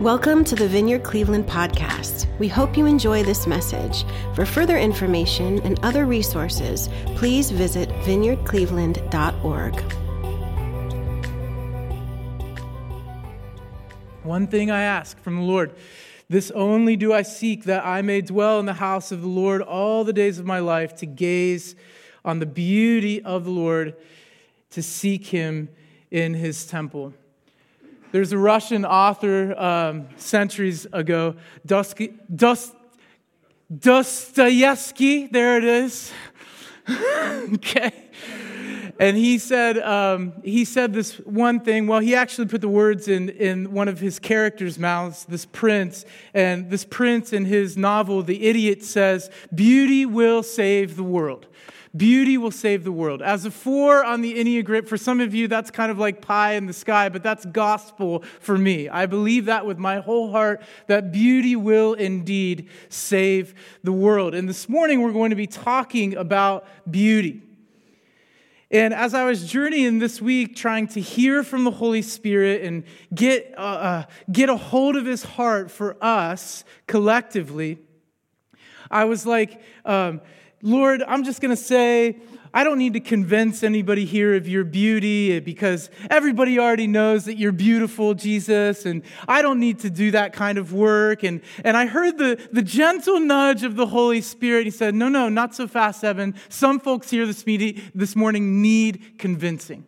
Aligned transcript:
Welcome 0.00 0.44
to 0.44 0.54
the 0.54 0.66
Vineyard 0.66 1.04
Cleveland 1.04 1.46
podcast. 1.46 2.26
We 2.38 2.48
hope 2.48 2.76
you 2.76 2.86
enjoy 2.86 3.22
this 3.22 3.46
message. 3.46 4.04
For 4.34 4.44
further 4.44 4.76
information 4.76 5.60
and 5.62 5.78
other 5.84 6.04
resources, 6.04 6.88
please 7.14 7.50
visit 7.50 7.88
vineyardcleveland.org. 8.04 9.94
One 14.24 14.46
thing 14.46 14.70
I 14.70 14.82
ask 14.82 15.18
from 15.20 15.36
the 15.36 15.42
Lord 15.42 15.74
this 16.28 16.50
only 16.50 16.96
do 16.96 17.12
I 17.12 17.22
seek 17.22 17.64
that 17.64 17.84
I 17.84 18.02
may 18.02 18.20
dwell 18.20 18.58
in 18.58 18.66
the 18.66 18.72
house 18.72 19.12
of 19.12 19.20
the 19.20 19.28
Lord 19.28 19.62
all 19.62 20.04
the 20.04 20.12
days 20.12 20.38
of 20.38 20.46
my 20.46 20.58
life, 20.58 20.96
to 20.96 21.06
gaze 21.06 21.76
on 22.24 22.38
the 22.38 22.46
beauty 22.46 23.22
of 23.22 23.44
the 23.44 23.50
Lord, 23.50 23.94
to 24.70 24.82
seek 24.82 25.26
him 25.26 25.68
in 26.10 26.34
his 26.34 26.66
temple. 26.66 27.12
There's 28.14 28.30
a 28.30 28.38
Russian 28.38 28.84
author 28.84 29.60
um, 29.60 30.06
centuries 30.18 30.86
ago, 30.92 31.34
Dostoevsky, 33.76 35.26
there 35.26 35.58
it 35.58 35.64
is. 35.64 36.12
okay. 37.54 37.90
And 39.00 39.16
he 39.16 39.38
said, 39.38 39.78
um, 39.78 40.34
he 40.44 40.64
said 40.64 40.92
this 40.92 41.14
one 41.20 41.60
thing. 41.60 41.86
Well, 41.86 42.00
he 42.00 42.14
actually 42.14 42.46
put 42.46 42.60
the 42.60 42.68
words 42.68 43.08
in, 43.08 43.28
in 43.30 43.72
one 43.72 43.88
of 43.88 43.98
his 43.98 44.18
characters' 44.18 44.78
mouths, 44.78 45.24
this 45.24 45.46
prince. 45.46 46.04
And 46.32 46.70
this 46.70 46.84
prince 46.84 47.32
in 47.32 47.44
his 47.44 47.76
novel, 47.76 48.22
The 48.22 48.46
Idiot, 48.46 48.84
says, 48.84 49.30
Beauty 49.54 50.06
will 50.06 50.42
save 50.42 50.96
the 50.96 51.02
world. 51.02 51.46
Beauty 51.96 52.38
will 52.38 52.50
save 52.50 52.82
the 52.82 52.90
world. 52.90 53.22
As 53.22 53.44
a 53.44 53.52
four 53.52 54.04
on 54.04 54.20
the 54.20 54.34
Enneagram, 54.34 54.88
for 54.88 54.96
some 54.96 55.20
of 55.20 55.32
you, 55.32 55.46
that's 55.46 55.70
kind 55.70 55.92
of 55.92 55.98
like 55.98 56.20
pie 56.20 56.54
in 56.54 56.66
the 56.66 56.72
sky, 56.72 57.08
but 57.08 57.22
that's 57.22 57.46
gospel 57.46 58.24
for 58.40 58.58
me. 58.58 58.88
I 58.88 59.06
believe 59.06 59.44
that 59.44 59.64
with 59.64 59.78
my 59.78 60.00
whole 60.00 60.32
heart 60.32 60.62
that 60.88 61.12
beauty 61.12 61.54
will 61.54 61.94
indeed 61.94 62.68
save 62.88 63.54
the 63.84 63.92
world. 63.92 64.34
And 64.34 64.48
this 64.48 64.68
morning, 64.68 65.02
we're 65.02 65.12
going 65.12 65.30
to 65.30 65.36
be 65.36 65.46
talking 65.46 66.16
about 66.16 66.66
beauty. 66.90 67.42
And 68.74 68.92
as 68.92 69.14
I 69.14 69.24
was 69.24 69.48
journeying 69.48 70.00
this 70.00 70.20
week, 70.20 70.56
trying 70.56 70.88
to 70.88 71.00
hear 71.00 71.44
from 71.44 71.62
the 71.62 71.70
Holy 71.70 72.02
Spirit 72.02 72.62
and 72.62 72.82
get, 73.14 73.54
uh, 73.56 73.60
uh, 73.60 74.04
get 74.32 74.48
a 74.48 74.56
hold 74.56 74.96
of 74.96 75.06
his 75.06 75.22
heart 75.22 75.70
for 75.70 75.96
us 76.02 76.64
collectively, 76.88 77.78
I 78.90 79.04
was 79.04 79.26
like, 79.26 79.62
um, 79.84 80.20
Lord, 80.60 81.04
I'm 81.06 81.22
just 81.22 81.40
going 81.40 81.54
to 81.54 81.62
say, 81.62 82.16
I 82.56 82.62
don't 82.62 82.78
need 82.78 82.92
to 82.92 83.00
convince 83.00 83.64
anybody 83.64 84.04
here 84.04 84.36
of 84.36 84.46
your 84.46 84.62
beauty 84.62 85.32
eh, 85.32 85.40
because 85.40 85.90
everybody 86.08 86.56
already 86.56 86.86
knows 86.86 87.24
that 87.24 87.36
you're 87.36 87.50
beautiful, 87.50 88.14
Jesus, 88.14 88.86
and 88.86 89.02
I 89.26 89.42
don't 89.42 89.58
need 89.58 89.80
to 89.80 89.90
do 89.90 90.12
that 90.12 90.32
kind 90.32 90.56
of 90.56 90.72
work. 90.72 91.24
And, 91.24 91.40
and 91.64 91.76
I 91.76 91.86
heard 91.86 92.16
the, 92.16 92.40
the 92.52 92.62
gentle 92.62 93.18
nudge 93.18 93.64
of 93.64 93.74
the 93.74 93.86
Holy 93.86 94.20
Spirit. 94.20 94.66
He 94.66 94.70
said, 94.70 94.94
No, 94.94 95.08
no, 95.08 95.28
not 95.28 95.52
so 95.52 95.66
fast, 95.66 96.04
Evan. 96.04 96.36
Some 96.48 96.78
folks 96.78 97.10
here 97.10 97.26
this, 97.26 97.44
meeting, 97.44 97.82
this 97.92 98.14
morning 98.14 98.62
need 98.62 99.18
convincing, 99.18 99.84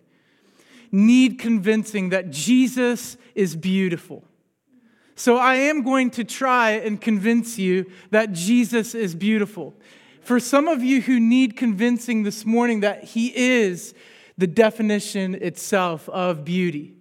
need 0.91 1.39
convincing 1.39 2.09
that 2.09 2.31
Jesus 2.31 3.17
is 3.37 3.55
beautiful. 3.55 4.25
So 5.15 5.37
I 5.37 5.55
am 5.55 5.83
going 5.83 6.11
to 6.11 6.25
try 6.25 6.73
and 6.73 7.01
convince 7.01 7.59
you 7.59 7.91
that 8.11 8.33
Jesus 8.33 8.93
is 8.93 9.15
beautiful. 9.15 9.73
For 10.27 10.41
some 10.41 10.67
of 10.67 10.83
you 10.83 11.03
who 11.03 11.21
need 11.21 11.57
convincing 11.57 12.25
this 12.25 12.45
morning 12.45 12.81
that 12.81 13.05
He 13.05 13.29
is 13.37 13.95
the 14.37 14.49
definition 14.49 15.37
itself 15.37 16.09
of 16.09 16.45
beauty. 16.45 16.97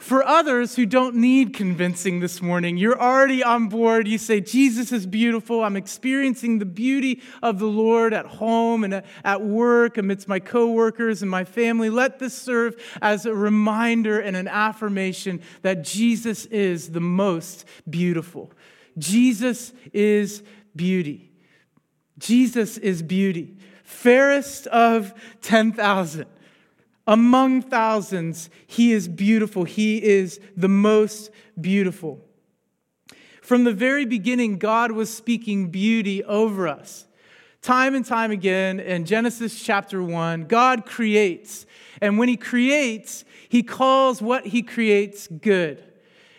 For 0.00 0.24
others 0.24 0.74
who 0.74 0.84
don't 0.84 1.14
need 1.14 1.54
convincing 1.54 2.18
this 2.18 2.42
morning, 2.42 2.76
you're 2.76 3.00
already 3.00 3.44
on 3.44 3.68
board. 3.68 4.08
You 4.08 4.18
say, 4.18 4.40
Jesus 4.40 4.90
is 4.90 5.06
beautiful. 5.06 5.62
I'm 5.62 5.76
experiencing 5.76 6.58
the 6.58 6.64
beauty 6.64 7.22
of 7.44 7.60
the 7.60 7.66
Lord 7.66 8.12
at 8.12 8.26
home 8.26 8.82
and 8.82 9.04
at 9.22 9.40
work, 9.40 9.96
amidst 9.96 10.26
my 10.26 10.40
coworkers 10.40 11.22
and 11.22 11.30
my 11.30 11.44
family. 11.44 11.90
Let 11.90 12.18
this 12.18 12.36
serve 12.36 12.74
as 13.00 13.24
a 13.24 13.32
reminder 13.32 14.18
and 14.18 14.36
an 14.36 14.48
affirmation 14.48 15.42
that 15.62 15.84
Jesus 15.84 16.44
is 16.46 16.90
the 16.90 16.98
most 16.98 17.66
beautiful. 17.88 18.50
Jesus 18.98 19.72
is 19.92 20.42
beauty. 20.74 21.30
Jesus 22.18 22.78
is 22.78 23.02
beauty, 23.02 23.56
fairest 23.82 24.66
of 24.68 25.14
10,000. 25.42 26.26
Among 27.06 27.60
thousands, 27.60 28.48
he 28.66 28.92
is 28.92 29.08
beautiful. 29.08 29.64
He 29.64 30.02
is 30.02 30.40
the 30.56 30.68
most 30.68 31.30
beautiful. 31.60 32.24
From 33.42 33.64
the 33.64 33.74
very 33.74 34.06
beginning, 34.06 34.56
God 34.56 34.92
was 34.92 35.14
speaking 35.14 35.68
beauty 35.68 36.24
over 36.24 36.66
us. 36.66 37.06
Time 37.60 37.94
and 37.94 38.04
time 38.04 38.30
again 38.30 38.80
in 38.80 39.04
Genesis 39.04 39.62
chapter 39.62 40.02
1, 40.02 40.44
God 40.44 40.86
creates. 40.86 41.66
And 42.00 42.18
when 42.18 42.28
he 42.28 42.36
creates, 42.36 43.24
he 43.48 43.62
calls 43.62 44.22
what 44.22 44.46
he 44.46 44.62
creates 44.62 45.28
good. 45.28 45.82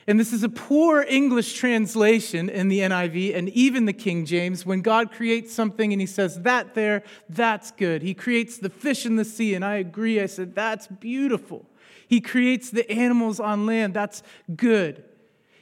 And 0.08 0.20
this 0.20 0.32
is 0.32 0.44
a 0.44 0.50
poor 0.50 1.02
English 1.02 1.54
translation 1.54 2.48
in 2.48 2.68
the 2.68 2.80
NIV 2.80 3.36
and 3.36 3.50
even 3.50 3.86
the 3.86 3.94
King 3.94 4.26
James. 4.26 4.66
When 4.66 4.82
God 4.82 5.12
creates 5.12 5.52
something 5.52 5.92
and 5.92 6.00
he 6.00 6.06
says, 6.06 6.42
that 6.42 6.76
there, 6.76 7.02
that's 7.28 7.72
good. 7.72 8.04
He 8.04 8.14
creates 8.14 8.60
the 8.60 8.70
fish 8.70 9.06
in 9.06 9.16
the 9.16 9.26
sea, 9.26 9.56
and 9.56 9.66
I 9.66 9.76
agree. 9.76 10.22
I 10.22 10.28
said, 10.28 10.54
that's 10.54 10.86
beautiful. 10.86 11.66
He 12.08 12.22
creates 12.22 12.70
the 12.70 12.90
animals 12.92 13.40
on 13.40 13.66
land, 13.66 13.96
that's 13.96 14.22
good. 14.56 15.04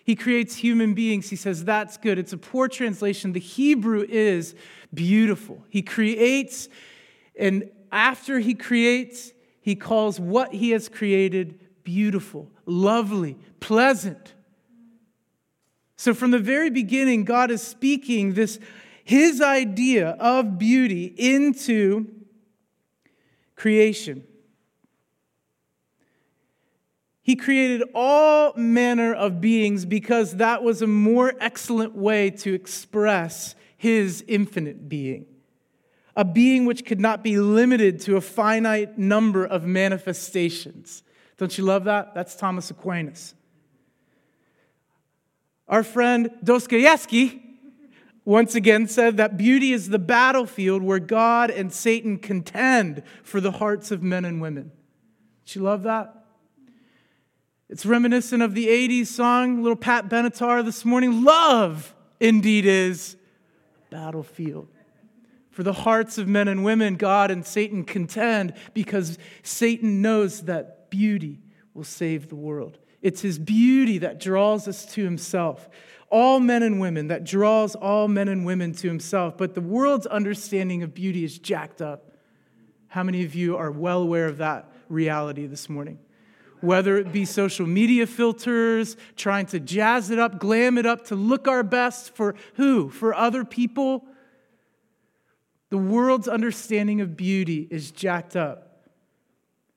He 0.03 0.15
creates 0.15 0.57
human 0.57 0.93
beings. 0.93 1.29
He 1.29 1.37
says, 1.37 1.63
that's 1.63 1.95
good. 1.95 2.19
It's 2.19 2.33
a 2.33 2.37
poor 2.37 2.67
translation. 2.67 3.31
The 3.31 3.39
Hebrew 3.39 4.05
is 4.07 4.53
beautiful. 4.93 5.63
He 5.69 5.81
creates, 5.81 6.67
and 7.39 7.69
after 7.89 8.39
he 8.39 8.53
creates, 8.53 9.31
he 9.61 9.75
calls 9.75 10.19
what 10.19 10.53
he 10.53 10.71
has 10.71 10.89
created 10.89 11.61
beautiful, 11.85 12.51
lovely, 12.65 13.37
pleasant. 13.61 14.32
So 15.95 16.13
from 16.13 16.31
the 16.31 16.39
very 16.39 16.69
beginning, 16.69 17.23
God 17.23 17.51
is 17.51 17.61
speaking 17.61 18.33
this 18.33 18.59
his 19.03 19.41
idea 19.41 20.11
of 20.19 20.57
beauty 20.57 21.05
into 21.05 22.07
creation. 23.55 24.23
He 27.21 27.35
created 27.37 27.83
all 27.93 28.53
manner 28.55 29.13
of 29.13 29.39
beings 29.39 29.85
because 29.85 30.37
that 30.37 30.61
was 30.61 30.81
a 30.81 30.87
more 30.87 31.33
excellent 31.39 31.95
way 31.95 32.29
to 32.31 32.53
express 32.53 33.55
his 33.77 34.23
infinite 34.27 34.89
being. 34.89 35.25
A 36.15 36.25
being 36.25 36.65
which 36.65 36.85
could 36.85 36.99
not 36.99 37.23
be 37.23 37.39
limited 37.39 38.01
to 38.01 38.17
a 38.17 38.21
finite 38.21 38.97
number 38.97 39.45
of 39.45 39.65
manifestations. 39.65 41.01
Don't 41.37 41.57
you 41.57 41.63
love 41.63 41.85
that? 41.85 42.13
That's 42.13 42.35
Thomas 42.35 42.69
Aquinas. 42.69 43.33
Our 45.67 45.83
friend 45.83 46.29
Dostoevsky 46.43 47.41
once 48.25 48.55
again 48.55 48.87
said 48.87 49.17
that 49.17 49.37
beauty 49.37 49.73
is 49.73 49.89
the 49.89 49.99
battlefield 49.99 50.81
where 50.81 50.99
God 50.99 51.49
and 51.49 51.73
Satan 51.73 52.17
contend 52.17 53.03
for 53.23 53.41
the 53.41 53.51
hearts 53.51 53.91
of 53.91 54.01
men 54.01 54.25
and 54.25 54.41
women. 54.41 54.71
Did 55.45 55.55
you 55.55 55.61
love 55.61 55.83
that? 55.83 56.25
It's 57.69 57.85
reminiscent 57.85 58.43
of 58.43 58.53
the 58.53 58.67
80s 58.67 59.07
song, 59.07 59.61
little 59.61 59.75
Pat 59.75 60.07
Benatar 60.09 60.63
this 60.63 60.85
morning. 60.85 61.23
Love 61.23 61.95
indeed 62.19 62.65
is 62.65 63.17
battlefield. 63.89 64.67
For 65.49 65.63
the 65.63 65.73
hearts 65.73 66.17
of 66.17 66.27
men 66.27 66.47
and 66.47 66.63
women, 66.63 66.95
God 66.95 67.29
and 67.29 67.45
Satan 67.45 67.83
contend 67.83 68.53
because 68.73 69.17
Satan 69.43 70.01
knows 70.01 70.41
that 70.43 70.89
beauty 70.89 71.41
will 71.73 71.83
save 71.83 72.29
the 72.29 72.35
world. 72.35 72.79
It's 73.03 73.21
his 73.21 73.37
beauty 73.37 73.99
that 73.99 74.19
draws 74.19 74.67
us 74.67 74.85
to 74.93 75.03
himself. 75.03 75.69
All 76.09 76.39
men 76.39 76.63
and 76.63 76.79
women, 76.79 77.09
that 77.09 77.25
draws 77.25 77.75
all 77.75 78.07
men 78.07 78.29
and 78.29 78.45
women 78.45 78.71
to 78.73 78.87
himself. 78.87 79.37
But 79.37 79.53
the 79.53 79.61
world's 79.61 80.07
understanding 80.07 80.81
of 80.81 80.93
beauty 80.93 81.23
is 81.23 81.37
jacked 81.37 81.81
up. 81.81 82.13
How 82.87 83.03
many 83.03 83.25
of 83.25 83.35
you 83.35 83.57
are 83.57 83.71
well 83.71 84.01
aware 84.01 84.27
of 84.27 84.37
that 84.37 84.71
reality 84.87 85.47
this 85.47 85.69
morning? 85.69 85.99
Whether 86.61 86.97
it 86.97 87.11
be 87.11 87.25
social 87.25 87.67
media 87.67 88.07
filters, 88.07 88.95
trying 89.17 89.47
to 89.47 89.59
jazz 89.59 90.09
it 90.09 90.17
up, 90.17 90.39
glam 90.39 90.77
it 90.77 90.85
up 90.85 91.07
to 91.07 91.15
look 91.15 91.47
our 91.47 91.63
best 91.63 92.15
for 92.15 92.35
who? 92.53 92.89
For 92.89 93.13
other 93.13 93.43
people? 93.43 94.05
The 95.71 95.77
world's 95.77 96.29
understanding 96.29 97.01
of 97.01 97.17
beauty 97.17 97.67
is 97.69 97.91
jacked 97.91 98.37
up. 98.37 98.87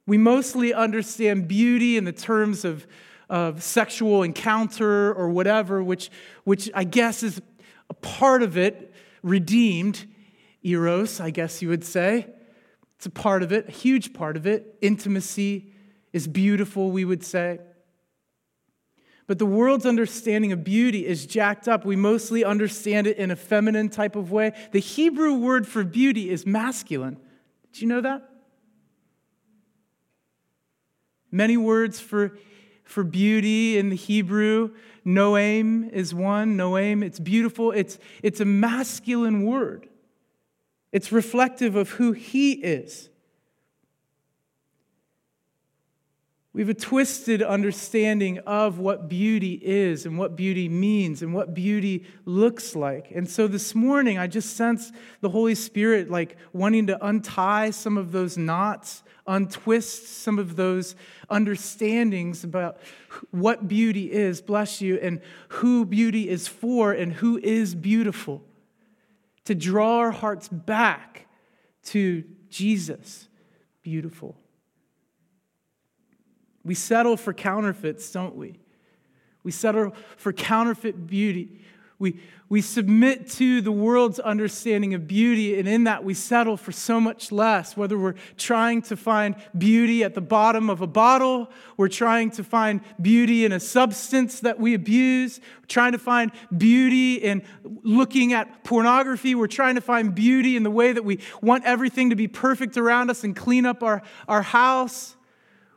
We 0.06 0.18
mostly 0.18 0.72
understand 0.72 1.48
beauty 1.48 1.96
in 1.96 2.04
the 2.04 2.12
terms 2.12 2.64
of, 2.64 2.86
of 3.28 3.62
sexual 3.62 4.22
encounter 4.22 5.12
or 5.12 5.28
whatever, 5.28 5.82
which, 5.82 6.10
which 6.44 6.70
I 6.74 6.84
guess 6.84 7.22
is 7.22 7.40
a 7.90 7.94
part 7.94 8.42
of 8.42 8.56
it, 8.56 8.92
redeemed. 9.22 10.06
Eros, 10.62 11.20
I 11.20 11.30
guess 11.30 11.62
you 11.62 11.68
would 11.68 11.84
say. 11.84 12.26
It's 12.96 13.06
a 13.06 13.10
part 13.10 13.42
of 13.42 13.52
it, 13.52 13.68
a 13.68 13.72
huge 13.72 14.12
part 14.12 14.36
of 14.36 14.46
it. 14.46 14.76
Intimacy 14.80 15.72
is 16.12 16.26
beautiful, 16.26 16.90
we 16.90 17.04
would 17.04 17.22
say. 17.22 17.60
But 19.26 19.38
the 19.38 19.46
world's 19.46 19.86
understanding 19.86 20.52
of 20.52 20.64
beauty 20.64 21.04
is 21.06 21.26
jacked 21.26 21.68
up. 21.68 21.84
We 21.84 21.96
mostly 21.96 22.44
understand 22.44 23.06
it 23.06 23.16
in 23.16 23.30
a 23.30 23.36
feminine 23.36 23.88
type 23.88 24.16
of 24.16 24.30
way. 24.30 24.52
The 24.72 24.78
Hebrew 24.78 25.34
word 25.34 25.66
for 25.66 25.84
beauty 25.84 26.30
is 26.30 26.46
masculine. 26.46 27.18
Did 27.72 27.82
you 27.82 27.88
know 27.88 28.00
that? 28.00 28.28
Many 31.30 31.56
words 31.56 32.00
for, 32.00 32.38
for 32.86 33.04
beauty 33.04 33.76
in 33.76 33.90
the 33.90 33.96
Hebrew. 33.96 34.70
Noam 35.04 35.92
is 35.92 36.14
one. 36.14 36.56
Noam, 36.56 37.04
it's 37.04 37.20
beautiful. 37.20 37.72
It's, 37.72 37.98
it's 38.22 38.40
a 38.40 38.44
masculine 38.44 39.44
word, 39.44 39.88
it's 40.92 41.12
reflective 41.12 41.76
of 41.76 41.90
who 41.90 42.12
he 42.12 42.52
is. 42.52 43.10
We 46.56 46.62
have 46.62 46.70
a 46.70 46.74
twisted 46.74 47.42
understanding 47.42 48.38
of 48.46 48.78
what 48.78 49.10
beauty 49.10 49.60
is 49.62 50.06
and 50.06 50.16
what 50.16 50.36
beauty 50.36 50.70
means 50.70 51.20
and 51.20 51.34
what 51.34 51.52
beauty 51.52 52.06
looks 52.24 52.74
like. 52.74 53.10
And 53.10 53.28
so 53.28 53.46
this 53.46 53.74
morning, 53.74 54.16
I 54.16 54.26
just 54.26 54.56
sense 54.56 54.90
the 55.20 55.28
Holy 55.28 55.54
Spirit 55.54 56.10
like 56.10 56.38
wanting 56.54 56.86
to 56.86 57.06
untie 57.06 57.72
some 57.72 57.98
of 57.98 58.10
those 58.10 58.38
knots, 58.38 59.02
untwist 59.26 60.06
some 60.22 60.38
of 60.38 60.56
those 60.56 60.96
understandings 61.28 62.42
about 62.42 62.78
what 63.32 63.68
beauty 63.68 64.10
is, 64.10 64.40
bless 64.40 64.80
you, 64.80 64.98
and 65.02 65.20
who 65.48 65.84
beauty 65.84 66.26
is 66.26 66.48
for 66.48 66.90
and 66.90 67.12
who 67.12 67.36
is 67.36 67.74
beautiful. 67.74 68.42
To 69.44 69.54
draw 69.54 69.98
our 69.98 70.10
hearts 70.10 70.48
back 70.48 71.26
to 71.88 72.24
Jesus, 72.48 73.28
beautiful. 73.82 74.38
We 76.66 76.74
settle 76.74 77.16
for 77.16 77.32
counterfeits, 77.32 78.10
don't 78.10 78.34
we? 78.34 78.58
We 79.44 79.52
settle 79.52 79.94
for 80.16 80.32
counterfeit 80.32 81.06
beauty. 81.06 81.60
We, 82.00 82.18
we 82.48 82.60
submit 82.60 83.30
to 83.34 83.60
the 83.60 83.70
world's 83.70 84.18
understanding 84.18 84.92
of 84.92 85.06
beauty, 85.06 85.60
and 85.60 85.68
in 85.68 85.84
that 85.84 86.02
we 86.02 86.12
settle 86.12 86.56
for 86.56 86.72
so 86.72 87.00
much 87.00 87.30
less. 87.30 87.76
Whether 87.76 87.96
we're 87.96 88.16
trying 88.36 88.82
to 88.82 88.96
find 88.96 89.36
beauty 89.56 90.02
at 90.02 90.14
the 90.14 90.20
bottom 90.20 90.68
of 90.68 90.80
a 90.80 90.88
bottle, 90.88 91.52
we're 91.76 91.86
trying 91.86 92.32
to 92.32 92.42
find 92.42 92.80
beauty 93.00 93.44
in 93.44 93.52
a 93.52 93.60
substance 93.60 94.40
that 94.40 94.58
we 94.58 94.74
abuse, 94.74 95.38
we're 95.60 95.66
trying 95.68 95.92
to 95.92 95.98
find 95.98 96.32
beauty 96.58 97.14
in 97.14 97.44
looking 97.62 98.32
at 98.32 98.64
pornography, 98.64 99.36
we're 99.36 99.46
trying 99.46 99.76
to 99.76 99.80
find 99.80 100.16
beauty 100.16 100.56
in 100.56 100.64
the 100.64 100.70
way 100.70 100.92
that 100.92 101.04
we 101.04 101.20
want 101.40 101.64
everything 101.64 102.10
to 102.10 102.16
be 102.16 102.26
perfect 102.26 102.76
around 102.76 103.08
us 103.08 103.22
and 103.22 103.36
clean 103.36 103.64
up 103.64 103.84
our, 103.84 104.02
our 104.26 104.42
house. 104.42 105.15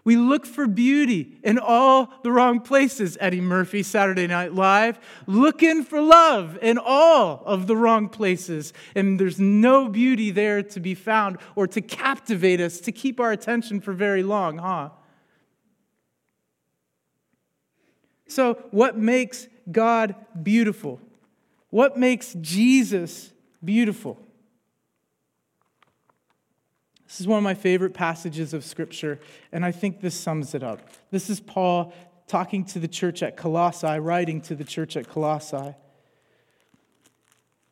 We 0.04 0.16
look 0.16 0.46
for 0.46 0.68
beauty 0.68 1.38
in 1.44 1.60
all 1.60 2.10
the 2.24 2.32
wrong 2.32 2.62
places, 2.62 3.18
Eddie 3.20 3.42
Murphy, 3.42 3.84
Saturday 3.84 4.28
Night 4.28 4.54
Live. 4.54 5.00
Looking 5.28 5.84
for 5.84 6.02
love 6.02 6.58
in 6.62 6.78
all 6.78 7.44
of 7.46 7.68
the 7.68 7.76
wrong 7.76 8.08
places. 8.10 8.74
And 8.96 9.20
there's 9.20 9.40
no 9.40 9.90
beauty 9.90 10.32
there 10.32 10.64
to 10.64 10.80
be 10.80 10.96
found 10.96 11.38
or 11.56 11.68
to 11.68 11.82
captivate 11.82 12.62
us, 12.62 12.80
to 12.82 12.92
keep 12.92 13.20
our 13.20 13.32
attention 13.32 13.82
for 13.82 13.94
very 13.94 14.24
long, 14.24 14.58
huh? 14.58 14.90
So, 18.28 18.64
what 18.72 18.98
makes 18.98 19.48
God 19.72 20.16
beautiful? 20.42 21.02
What 21.72 21.98
makes 21.98 22.36
Jesus 22.36 23.32
beautiful? 23.64 24.18
This 27.10 27.22
is 27.22 27.28
one 27.28 27.40
of 27.40 27.44
my 27.44 27.56
favorite 27.56 27.96
passages 27.96 28.54
of 28.54 28.64
Scripture, 28.64 29.20
and 29.52 29.66
I 29.66 29.72
think 29.72 30.00
this 30.00 30.14
sums 30.14 30.54
it 30.54 30.62
up. 30.62 30.80
This 31.10 31.28
is 31.28 31.40
Paul 31.40 31.92
talking 32.28 32.64
to 32.66 32.78
the 32.78 32.88
church 32.88 33.24
at 33.24 33.36
Colossae, 33.36 33.98
writing 34.00 34.42
to 34.42 34.54
the 34.54 34.64
church 34.64 34.96
at 34.96 35.10
Colossae. 35.10 35.74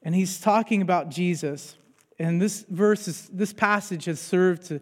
And 0.02 0.16
he's 0.16 0.40
talking 0.40 0.82
about 0.82 1.10
Jesus. 1.10 1.76
And 2.18 2.42
this 2.42 2.66
verse, 2.68 3.08
is, 3.08 3.30
this 3.32 3.54
passage 3.54 4.06
has 4.06 4.20
served 4.20 4.64
to 4.70 4.82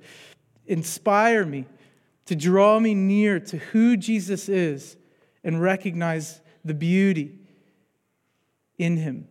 inspire 0.68 1.46
me, 1.46 1.66
to 2.28 2.36
draw 2.38 2.80
me 2.80 2.96
near 2.96 3.42
to 3.42 3.58
who 3.58 3.98
Jesus 3.98 4.48
is 4.48 4.96
and 5.44 5.62
recognize 5.62 6.40
the 6.64 6.74
beauty 6.74 7.38
in 8.78 8.96
him. 8.96 9.28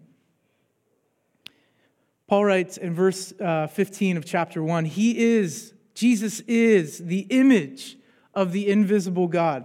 Paul 2.34 2.46
writes 2.46 2.78
in 2.78 2.92
verse 2.92 3.32
uh, 3.40 3.68
15 3.68 4.16
of 4.16 4.24
chapter 4.24 4.60
1 4.60 4.86
He 4.86 5.36
is, 5.36 5.72
Jesus 5.94 6.40
is 6.48 6.98
the 6.98 7.20
image 7.30 7.96
of 8.34 8.50
the 8.50 8.68
invisible 8.68 9.28
God, 9.28 9.64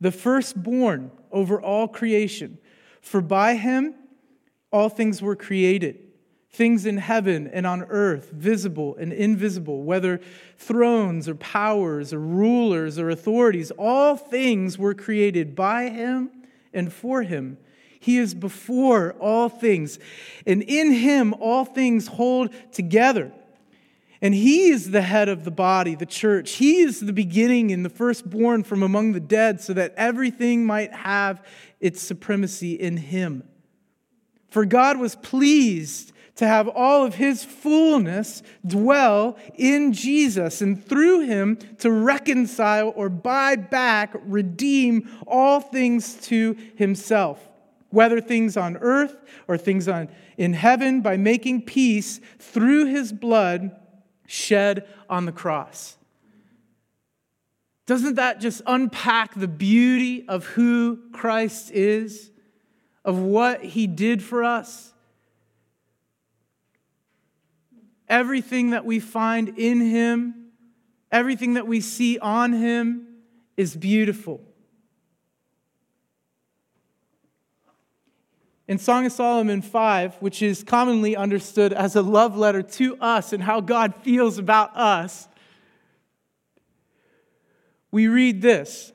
the 0.00 0.10
firstborn 0.10 1.10
over 1.30 1.60
all 1.60 1.86
creation. 1.86 2.56
For 3.02 3.20
by 3.20 3.56
him 3.56 3.94
all 4.72 4.88
things 4.88 5.20
were 5.20 5.36
created, 5.36 5.98
things 6.48 6.86
in 6.86 6.96
heaven 6.96 7.46
and 7.46 7.66
on 7.66 7.82
earth, 7.82 8.30
visible 8.30 8.96
and 8.96 9.12
invisible, 9.12 9.82
whether 9.82 10.18
thrones 10.56 11.28
or 11.28 11.34
powers 11.34 12.14
or 12.14 12.20
rulers 12.20 12.98
or 12.98 13.10
authorities, 13.10 13.70
all 13.72 14.16
things 14.16 14.78
were 14.78 14.94
created 14.94 15.54
by 15.54 15.90
him 15.90 16.30
and 16.72 16.90
for 16.90 17.22
him. 17.22 17.58
He 18.02 18.18
is 18.18 18.34
before 18.34 19.12
all 19.20 19.48
things, 19.48 20.00
and 20.44 20.60
in 20.64 20.90
him 20.90 21.34
all 21.34 21.64
things 21.64 22.08
hold 22.08 22.52
together. 22.72 23.30
And 24.20 24.34
he 24.34 24.70
is 24.70 24.90
the 24.90 25.02
head 25.02 25.28
of 25.28 25.44
the 25.44 25.52
body, 25.52 25.94
the 25.94 26.04
church. 26.04 26.54
He 26.54 26.80
is 26.80 26.98
the 26.98 27.12
beginning 27.12 27.70
and 27.70 27.84
the 27.84 27.88
firstborn 27.88 28.64
from 28.64 28.82
among 28.82 29.12
the 29.12 29.20
dead, 29.20 29.60
so 29.60 29.72
that 29.74 29.94
everything 29.96 30.66
might 30.66 30.92
have 30.92 31.46
its 31.78 32.02
supremacy 32.02 32.72
in 32.74 32.96
him. 32.96 33.44
For 34.50 34.64
God 34.64 34.98
was 34.98 35.14
pleased 35.14 36.10
to 36.34 36.48
have 36.48 36.66
all 36.66 37.06
of 37.06 37.14
his 37.14 37.44
fullness 37.44 38.42
dwell 38.66 39.36
in 39.54 39.92
Jesus, 39.92 40.60
and 40.60 40.84
through 40.84 41.20
him 41.20 41.56
to 41.78 41.92
reconcile 41.92 42.92
or 42.96 43.08
buy 43.08 43.54
back, 43.54 44.12
redeem 44.24 45.08
all 45.24 45.60
things 45.60 46.14
to 46.22 46.56
himself 46.74 47.48
whether 47.92 48.20
things 48.20 48.56
on 48.56 48.76
earth 48.78 49.14
or 49.46 49.56
things 49.56 49.86
on, 49.86 50.08
in 50.36 50.54
heaven, 50.54 51.00
by 51.00 51.16
making 51.16 51.62
peace 51.62 52.20
through 52.38 52.86
his 52.86 53.12
blood 53.12 53.70
shed 54.26 54.88
on 55.08 55.26
the 55.26 55.32
cross. 55.32 55.96
Doesn't 57.86 58.14
that 58.14 58.40
just 58.40 58.62
unpack 58.66 59.34
the 59.34 59.48
beauty 59.48 60.26
of 60.26 60.46
who 60.46 61.00
Christ 61.12 61.70
is, 61.70 62.30
of 63.04 63.18
what 63.18 63.62
he 63.62 63.86
did 63.86 64.22
for 64.22 64.42
us? 64.42 64.94
Everything 68.08 68.70
that 68.70 68.84
we 68.84 69.00
find 69.00 69.58
in 69.58 69.80
him, 69.80 70.52
everything 71.10 71.54
that 71.54 71.66
we 71.66 71.80
see 71.80 72.18
on 72.18 72.52
him 72.52 73.06
is 73.56 73.76
beautiful. 73.76 74.40
In 78.68 78.78
Song 78.78 79.06
of 79.06 79.12
Solomon 79.12 79.60
5, 79.60 80.16
which 80.16 80.40
is 80.40 80.62
commonly 80.62 81.16
understood 81.16 81.72
as 81.72 81.96
a 81.96 82.02
love 82.02 82.36
letter 82.36 82.62
to 82.62 82.96
us 82.98 83.32
and 83.32 83.42
how 83.42 83.60
God 83.60 83.94
feels 84.02 84.38
about 84.38 84.76
us, 84.76 85.28
we 87.90 88.06
read 88.06 88.40
this 88.40 88.92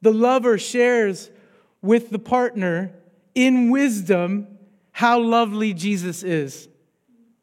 The 0.00 0.12
lover 0.12 0.58
shares 0.58 1.30
with 1.82 2.10
the 2.10 2.18
partner 2.18 2.92
in 3.34 3.70
wisdom 3.70 4.58
how 4.92 5.20
lovely 5.20 5.74
Jesus 5.74 6.22
is. 6.22 6.68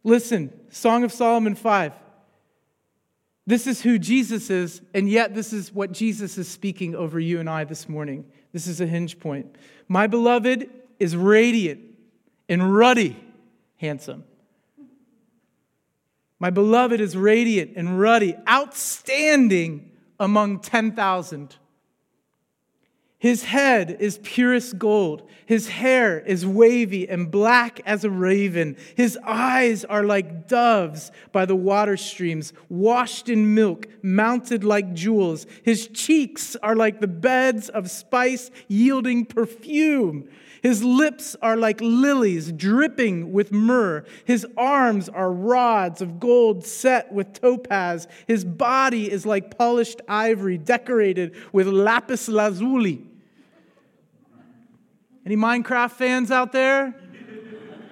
Listen, 0.04 0.52
Song 0.70 1.04
of 1.04 1.12
Solomon 1.12 1.56
5. 1.56 1.94
This 3.46 3.66
is 3.66 3.82
who 3.82 3.98
Jesus 3.98 4.52
is, 4.52 4.82
and 4.94 5.10
yet 5.10 5.34
this 5.34 5.52
is 5.54 5.74
what 5.74 5.92
Jesus 5.92 6.38
is 6.38 6.48
speaking 6.48 6.96
over 6.96 7.20
you 7.20 7.40
and 7.40 7.50
I 7.50 7.64
this 7.64 7.90
morning. 7.90 8.26
This 8.52 8.68
is 8.68 8.82
a 8.82 8.88
hinge 8.88 9.20
point. 9.20 9.56
My 9.88 10.08
beloved 10.08 10.70
is 11.00 11.16
radiant 11.16 11.82
and 12.48 12.76
ruddy, 12.76 13.16
handsome. 13.78 14.24
My 16.40 16.50
beloved 16.50 17.02
is 17.02 17.16
radiant 17.18 17.74
and 17.76 18.00
ruddy, 18.00 18.36
outstanding 18.48 19.92
among 20.20 20.60
10,000. 20.60 21.56
His 23.20 23.44
head 23.44 23.98
is 24.00 24.18
purest 24.24 24.80
gold. 24.80 25.24
His 25.46 25.68
hair 25.68 26.22
is 26.22 26.46
wavy 26.46 27.10
and 27.10 27.30
black 27.30 27.82
as 27.86 28.06
a 28.06 28.10
raven. 28.10 28.78
His 28.96 29.20
eyes 29.26 29.84
are 29.84 30.04
like 30.04 30.48
doves 30.48 31.12
by 31.34 31.46
the 31.46 31.56
water 31.56 31.98
streams, 31.98 32.54
washed 32.70 33.28
in 33.28 33.54
milk, 33.54 33.88
mounted 34.02 34.64
like 34.64 34.94
jewels. 34.94 35.48
His 35.64 35.88
cheeks 35.88 36.56
are 36.64 36.78
like 36.78 37.02
the 37.02 37.08
beds 37.08 37.68
of 37.68 37.92
spice 37.92 38.52
yielding 38.70 39.26
perfume. 39.26 40.30
His 40.62 40.82
lips 40.82 41.36
are 41.42 41.58
like 41.58 41.82
lilies 41.82 42.54
dripping 42.54 43.34
with 43.34 43.52
myrrh. 43.52 44.06
His 44.24 44.48
arms 44.56 45.10
are 45.10 45.32
rods 45.32 46.02
of 46.02 46.22
gold 46.22 46.66
set 46.66 47.12
with 47.12 47.34
topaz. 47.34 48.08
His 48.28 48.46
body 48.46 49.12
is 49.12 49.26
like 49.26 49.58
polished 49.58 50.02
ivory 50.08 50.58
decorated 50.58 51.36
with 51.52 51.68
lapis 51.68 52.30
lazuli. 52.30 53.09
Any 55.30 55.38
Minecraft 55.38 55.92
fans 55.92 56.32
out 56.32 56.52
there? 56.52 56.96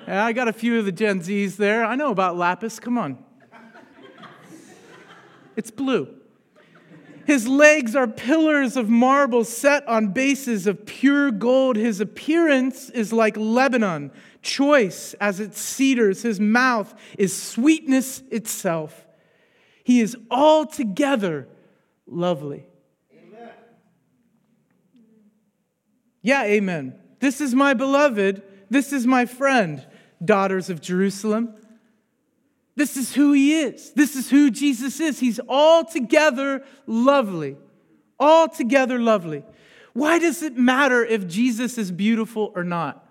Yeah, 0.08 0.26
I 0.26 0.34
got 0.34 0.48
a 0.48 0.54
few 0.54 0.80
of 0.80 0.86
the 0.86 0.92
Gen 0.92 1.20
Zs 1.20 1.56
there. 1.56 1.86
I 1.86 1.96
know 1.96 2.10
about 2.10 2.36
lapis. 2.36 2.80
Come 2.80 2.98
on. 2.98 3.24
It's 5.56 5.70
blue. 5.70 6.08
His 7.28 7.48
legs 7.48 7.96
are 7.96 8.08
pillars 8.08 8.76
of 8.76 8.90
marble 8.90 9.44
set 9.44 9.88
on 9.88 10.14
bases 10.14 10.66
of 10.66 10.88
pure 10.88 11.30
gold. 11.30 11.76
His 11.76 12.02
appearance 12.02 12.90
is 12.90 13.14
like 13.14 13.38
Lebanon, 13.38 14.10
choice 14.42 15.14
as 15.22 15.40
its 15.40 15.62
cedars. 15.62 16.24
His 16.24 16.40
mouth 16.40 16.96
is 17.20 17.40
sweetness 17.40 18.24
itself. 18.32 19.06
He 19.84 20.02
is 20.02 20.18
altogether 20.32 21.48
lovely. 22.08 22.66
Amen. 23.14 23.52
Yeah, 26.24 26.44
amen. 26.44 26.96
This 27.20 27.42
is 27.42 27.56
my 27.56 27.74
beloved. 27.74 28.44
This 28.70 28.94
is 28.94 29.08
my 29.08 29.26
friend, 29.26 29.86
daughters 30.24 30.70
of 30.70 30.82
Jerusalem. 30.82 31.56
This 32.76 32.96
is 32.96 33.16
who 33.16 33.34
he 33.34 33.60
is. 33.60 33.92
This 33.94 34.16
is 34.16 34.30
who 34.30 34.52
Jesus 34.52 35.00
is. 35.00 35.20
He's 35.20 35.40
altogether 35.50 36.64
lovely. 36.86 37.58
Altogether 38.20 39.00
lovely. 39.00 39.44
Why 39.94 40.20
does 40.20 40.44
it 40.44 40.58
matter 40.58 41.04
if 41.04 41.28
Jesus 41.28 41.78
is 41.80 41.92
beautiful 41.92 42.52
or 42.56 42.64
not? 42.64 43.04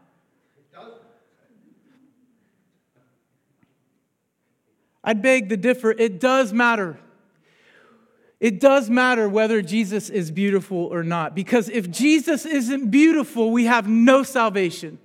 I'd 5.03 5.23
beg 5.23 5.49
to 5.51 5.57
differ. 5.57 5.93
It 5.93 6.19
does 6.19 6.53
matter. 6.53 6.99
It 8.39 8.61
does 8.61 8.91
matter 8.91 9.29
whether 9.29 9.63
Jesus 9.63 10.11
is 10.11 10.31
beautiful 10.31 10.79
or 10.79 11.03
not, 11.03 11.35
because 11.35 11.69
if 11.69 11.91
Jesus 11.91 12.45
isn't 12.45 12.91
beautiful, 12.91 13.51
we 13.51 13.65
have 13.65 13.89
no 13.89 14.23
salvation. 14.23 14.99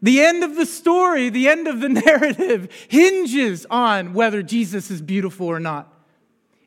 The 0.00 0.20
end 0.20 0.42
of 0.44 0.56
the 0.56 0.66
story, 0.66 1.28
the 1.28 1.48
end 1.48 1.66
of 1.66 1.80
the 1.80 1.88
narrative 2.06 2.68
hinges 2.88 3.66
on 3.70 4.14
whether 4.14 4.42
Jesus 4.42 4.90
is 4.90 5.02
beautiful 5.02 5.46
or 5.46 5.60
not. 5.60 5.92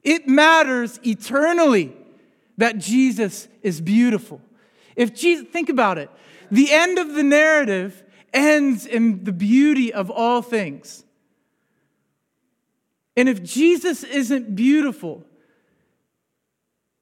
It 0.04 0.28
matters 0.28 1.00
eternally 1.06 1.94
that 2.58 2.78
Jesus 2.78 3.48
is 3.62 3.82
beautiful. 3.82 4.42
If 4.96 5.14
Jesus, 5.14 5.48
think 5.48 5.70
about 5.70 5.98
it, 5.98 6.10
the 6.52 6.72
end 6.72 7.00
of 7.00 7.14
the 7.14 7.24
narrative 7.24 8.04
ends 8.34 8.86
in 8.86 9.24
the 9.24 9.34
beauty 9.34 9.94
of 9.94 10.10
all 10.10 10.42
things. 10.42 11.04
And 13.18 13.28
if 13.28 13.44
Jesus 13.44 14.04
isn't 14.04 14.56
beautiful, 14.56 15.26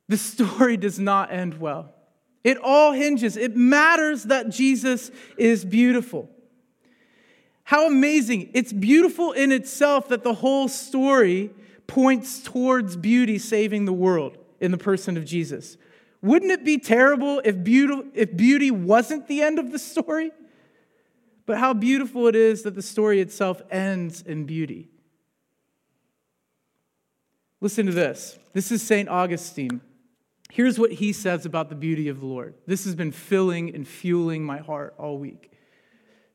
the 0.07 0.17
story 0.17 0.77
does 0.77 0.99
not 0.99 1.31
end 1.31 1.59
well. 1.59 1.93
It 2.43 2.57
all 2.57 2.91
hinges. 2.91 3.37
It 3.37 3.55
matters 3.55 4.23
that 4.23 4.49
Jesus 4.49 5.11
is 5.37 5.63
beautiful. 5.63 6.29
How 7.63 7.87
amazing. 7.87 8.51
It's 8.53 8.73
beautiful 8.73 9.31
in 9.31 9.51
itself 9.51 10.09
that 10.09 10.23
the 10.23 10.33
whole 10.33 10.67
story 10.67 11.51
points 11.87 12.41
towards 12.41 12.97
beauty 12.97 13.37
saving 13.37 13.85
the 13.85 13.93
world 13.93 14.37
in 14.59 14.71
the 14.71 14.77
person 14.77 15.15
of 15.15 15.25
Jesus. 15.25 15.77
Wouldn't 16.21 16.51
it 16.51 16.63
be 16.63 16.77
terrible 16.77 17.41
if 17.43 17.63
beauty, 17.63 18.09
if 18.13 18.35
beauty 18.35 18.71
wasn't 18.71 19.27
the 19.27 19.41
end 19.41 19.59
of 19.59 19.71
the 19.71 19.79
story? 19.79 20.31
But 21.45 21.57
how 21.57 21.73
beautiful 21.73 22.27
it 22.27 22.35
is 22.35 22.63
that 22.63 22.75
the 22.75 22.81
story 22.81 23.19
itself 23.19 23.61
ends 23.69 24.21
in 24.21 24.45
beauty. 24.45 24.89
Listen 27.59 27.85
to 27.85 27.91
this. 27.91 28.37
This 28.53 28.71
is 28.71 28.81
St. 28.81 29.07
Augustine. 29.09 29.81
Here's 30.53 30.77
what 30.77 30.91
he 30.91 31.13
says 31.13 31.47
about 31.47 31.69
the 31.69 31.75
beauty 31.75 32.09
of 32.09 32.19
the 32.19 32.27
Lord. 32.27 32.53
This 32.67 32.85
has 32.85 32.93
been 32.93 33.11
filling 33.11 33.73
and 33.73 33.87
fueling 33.87 34.43
my 34.43 34.59
heart 34.59 34.93
all 34.99 35.17
week. 35.17 35.51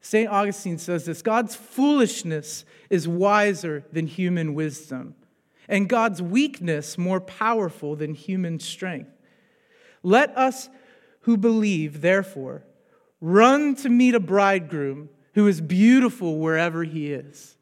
St. 0.01 0.29
Augustine 0.29 0.77
says 0.79 1.05
this 1.05 1.23
God's 1.23 1.55
foolishness 1.55 2.65
is 2.91 3.07
wiser 3.07 3.85
than 3.93 4.09
human 4.09 4.55
wisdom, 4.55 5.15
and 5.69 5.89
God's 5.89 6.21
weakness 6.21 6.99
more 6.99 7.21
powerful 7.21 7.95
than 7.95 8.13
human 8.13 8.59
strength. 8.59 9.13
Let 10.03 10.37
us 10.37 10.69
who 11.21 11.37
believe, 11.37 12.01
therefore, 12.01 12.65
run 13.21 13.77
to 13.77 13.89
meet 13.89 14.17
a 14.17 14.21
bridegroom 14.21 15.11
who 15.35 15.47
is 15.47 15.61
beautiful 15.61 16.41
wherever 16.41 16.83
he 16.83 17.13
is. 17.13 17.57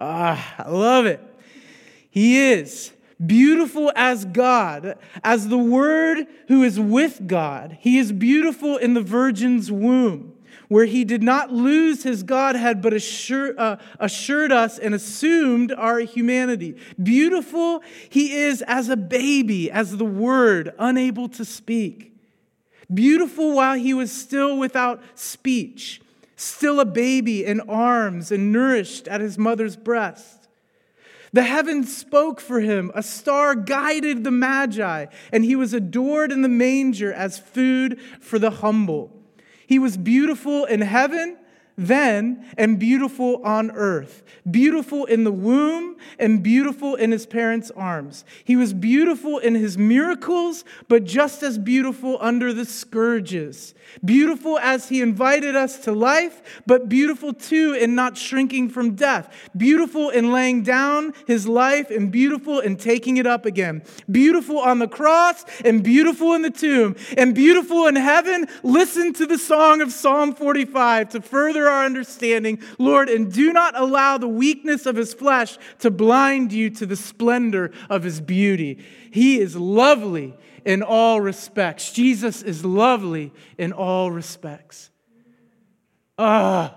Ah, 0.00 0.54
I 0.56 0.70
love 0.70 1.04
it. 1.04 1.20
He 2.08 2.50
is 2.50 2.94
beautiful 3.24 3.92
as 3.94 4.24
God, 4.24 4.96
as 5.22 5.48
the 5.48 5.58
Word 5.58 6.26
who 6.48 6.62
is 6.62 6.78
with 6.78 7.26
God. 7.26 7.78
He 7.80 7.98
is 7.98 8.12
beautiful 8.12 8.76
in 8.76 8.94
the 8.94 9.02
Virgin's 9.02 9.70
womb, 9.70 10.34
where 10.68 10.86
he 10.86 11.04
did 11.04 11.22
not 11.22 11.52
lose 11.52 12.02
his 12.02 12.22
Godhead, 12.22 12.82
but 12.82 12.92
assured, 12.92 13.58
uh, 13.58 13.76
assured 14.00 14.52
us 14.52 14.78
and 14.78 14.94
assumed 14.94 15.72
our 15.72 16.00
humanity. 16.00 16.76
Beautiful 17.02 17.82
he 18.08 18.34
is 18.34 18.62
as 18.62 18.88
a 18.88 18.96
baby, 18.96 19.70
as 19.70 19.96
the 19.96 20.04
Word, 20.04 20.72
unable 20.78 21.28
to 21.30 21.44
speak. 21.44 22.12
Beautiful 22.92 23.54
while 23.54 23.78
he 23.78 23.94
was 23.94 24.12
still 24.12 24.58
without 24.58 25.02
speech, 25.14 26.02
still 26.36 26.80
a 26.80 26.84
baby 26.84 27.44
in 27.44 27.60
arms 27.62 28.30
and 28.30 28.52
nourished 28.52 29.08
at 29.08 29.20
his 29.20 29.38
mother's 29.38 29.76
breast. 29.76 30.43
The 31.34 31.42
heavens 31.42 31.94
spoke 31.94 32.40
for 32.40 32.60
him. 32.60 32.92
A 32.94 33.02
star 33.02 33.56
guided 33.56 34.22
the 34.22 34.30
Magi, 34.30 35.06
and 35.32 35.44
he 35.44 35.56
was 35.56 35.74
adored 35.74 36.30
in 36.30 36.42
the 36.42 36.48
manger 36.48 37.12
as 37.12 37.40
food 37.40 38.00
for 38.20 38.38
the 38.38 38.50
humble. 38.50 39.10
He 39.66 39.80
was 39.80 39.96
beautiful 39.96 40.64
in 40.64 40.80
heaven 40.80 41.36
then 41.76 42.46
and 42.56 42.78
beautiful 42.78 43.42
on 43.44 43.70
earth, 43.72 44.22
beautiful 44.48 45.04
in 45.06 45.24
the 45.24 45.32
womb 45.32 45.96
and 46.18 46.42
beautiful 46.42 46.94
in 46.94 47.10
his 47.10 47.26
parents' 47.26 47.70
arms. 47.72 48.24
He 48.44 48.56
was 48.56 48.72
beautiful 48.72 49.38
in 49.38 49.54
his 49.54 49.76
miracles, 49.76 50.64
but 50.88 51.04
just 51.04 51.42
as 51.42 51.58
beautiful 51.58 52.18
under 52.20 52.52
the 52.52 52.64
scourges. 52.64 53.74
Beautiful 54.04 54.58
as 54.58 54.88
he 54.88 55.00
invited 55.00 55.56
us 55.56 55.78
to 55.80 55.92
life, 55.92 56.62
but 56.66 56.88
beautiful 56.88 57.32
too 57.32 57.74
in 57.74 57.94
not 57.94 58.16
shrinking 58.16 58.68
from 58.68 58.94
death. 58.94 59.50
Beautiful 59.56 60.10
in 60.10 60.30
laying 60.32 60.62
down 60.62 61.12
his 61.26 61.46
life 61.46 61.90
and 61.90 62.10
beautiful 62.12 62.60
in 62.60 62.76
taking 62.76 63.16
it 63.16 63.26
up 63.26 63.46
again. 63.46 63.82
Beautiful 64.10 64.58
on 64.58 64.78
the 64.78 64.88
cross 64.88 65.44
and 65.64 65.82
beautiful 65.82 66.34
in 66.34 66.42
the 66.42 66.50
tomb 66.50 66.96
and 67.16 67.34
beautiful 67.34 67.86
in 67.86 67.96
heaven. 67.96 68.46
Listen 68.62 69.12
to 69.14 69.26
the 69.26 69.38
song 69.38 69.80
of 69.80 69.92
Psalm 69.92 70.34
45 70.34 71.10
to 71.10 71.20
further 71.20 71.63
our 71.68 71.84
understanding, 71.84 72.60
Lord, 72.78 73.08
and 73.08 73.32
do 73.32 73.52
not 73.52 73.78
allow 73.78 74.18
the 74.18 74.28
weakness 74.28 74.86
of 74.86 74.96
his 74.96 75.14
flesh 75.14 75.58
to 75.80 75.90
blind 75.90 76.52
you 76.52 76.70
to 76.70 76.86
the 76.86 76.96
splendor 76.96 77.72
of 77.90 78.02
his 78.02 78.20
beauty. 78.20 78.84
He 79.10 79.40
is 79.40 79.56
lovely 79.56 80.34
in 80.64 80.82
all 80.82 81.20
respects. 81.20 81.92
Jesus 81.92 82.42
is 82.42 82.64
lovely 82.64 83.32
in 83.58 83.72
all 83.72 84.10
respects. 84.10 84.90
Ah, 86.18 86.76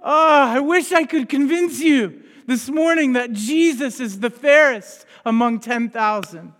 ah, 0.00 0.52
I 0.52 0.60
wish 0.60 0.92
I 0.92 1.04
could 1.04 1.28
convince 1.28 1.80
you 1.80 2.22
this 2.46 2.68
morning 2.68 3.12
that 3.14 3.32
Jesus 3.32 4.00
is 4.00 4.20
the 4.20 4.30
fairest 4.30 5.04
among 5.24 5.60
10,000. 5.60 6.52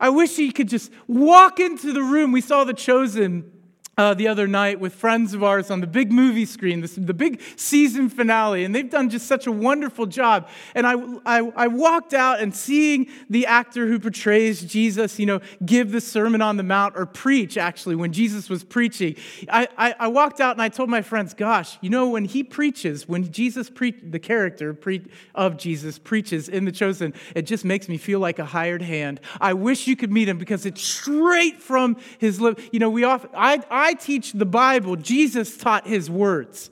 I 0.00 0.10
wish 0.10 0.36
he 0.36 0.52
could 0.52 0.68
just 0.68 0.92
walk 1.06 1.58
into 1.58 1.92
the 1.92 2.02
room. 2.02 2.30
We 2.30 2.40
saw 2.40 2.64
the 2.64 2.74
chosen 2.74 3.50
uh, 3.98 4.14
the 4.14 4.28
other 4.28 4.46
night 4.46 4.78
with 4.78 4.94
friends 4.94 5.34
of 5.34 5.42
ours 5.42 5.70
on 5.70 5.80
the 5.80 5.86
big 5.86 6.12
movie 6.12 6.46
screen, 6.46 6.80
this, 6.80 6.94
the 6.94 7.12
big 7.12 7.42
season 7.56 8.08
finale, 8.08 8.64
and 8.64 8.74
they've 8.74 8.88
done 8.88 9.10
just 9.10 9.26
such 9.26 9.46
a 9.46 9.52
wonderful 9.52 10.06
job. 10.06 10.48
And 10.74 10.86
I, 10.86 10.94
I, 11.26 11.52
I, 11.56 11.66
walked 11.66 12.14
out 12.14 12.40
and 12.40 12.54
seeing 12.54 13.08
the 13.28 13.46
actor 13.46 13.86
who 13.86 13.98
portrays 13.98 14.62
Jesus, 14.62 15.18
you 15.18 15.26
know, 15.26 15.40
give 15.66 15.90
the 15.90 16.00
Sermon 16.00 16.40
on 16.40 16.56
the 16.56 16.62
Mount 16.62 16.94
or 16.96 17.06
preach, 17.06 17.58
actually, 17.58 17.96
when 17.96 18.12
Jesus 18.12 18.48
was 18.48 18.62
preaching, 18.62 19.16
I, 19.50 19.66
I, 19.76 19.94
I 19.98 20.08
walked 20.08 20.40
out 20.40 20.52
and 20.52 20.62
I 20.62 20.68
told 20.68 20.88
my 20.88 21.02
friends, 21.02 21.34
gosh, 21.34 21.76
you 21.80 21.90
know, 21.90 22.08
when 22.10 22.24
he 22.24 22.44
preaches, 22.44 23.08
when 23.08 23.32
Jesus, 23.32 23.68
pre- 23.68 23.90
the 23.90 24.20
character 24.20 24.72
pre- 24.74 25.06
of 25.34 25.56
Jesus 25.56 25.98
preaches 25.98 26.48
in 26.48 26.64
The 26.64 26.72
Chosen, 26.72 27.12
it 27.34 27.42
just 27.42 27.64
makes 27.64 27.88
me 27.88 27.98
feel 27.98 28.20
like 28.20 28.38
a 28.38 28.44
hired 28.44 28.82
hand. 28.82 29.20
I 29.40 29.54
wish 29.54 29.88
you 29.88 29.96
could 29.96 30.12
meet 30.12 30.28
him 30.28 30.38
because 30.38 30.64
it's 30.66 30.82
straight 30.82 31.60
from 31.60 31.96
his 32.18 32.40
lip. 32.40 32.60
You 32.70 32.78
know, 32.78 32.90
we 32.90 33.02
often, 33.02 33.30
I, 33.34 33.60
I 33.70 33.87
I 33.88 33.94
teach 33.94 34.32
the 34.32 34.44
Bible, 34.44 34.96
Jesus 34.96 35.56
taught 35.56 35.86
his 35.86 36.10
words. 36.10 36.70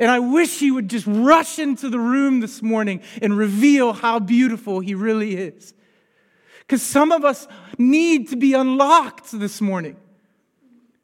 And 0.00 0.10
I 0.10 0.18
wish 0.18 0.58
he 0.58 0.70
would 0.70 0.88
just 0.88 1.06
rush 1.06 1.58
into 1.58 1.90
the 1.90 1.98
room 1.98 2.40
this 2.40 2.62
morning 2.62 3.02
and 3.20 3.36
reveal 3.36 3.92
how 3.92 4.18
beautiful 4.18 4.80
he 4.80 4.94
really 4.94 5.36
is. 5.36 5.74
Because 6.60 6.80
some 6.80 7.12
of 7.12 7.22
us 7.22 7.46
need 7.76 8.30
to 8.30 8.36
be 8.36 8.54
unlocked 8.54 9.38
this 9.38 9.60
morning. 9.60 9.96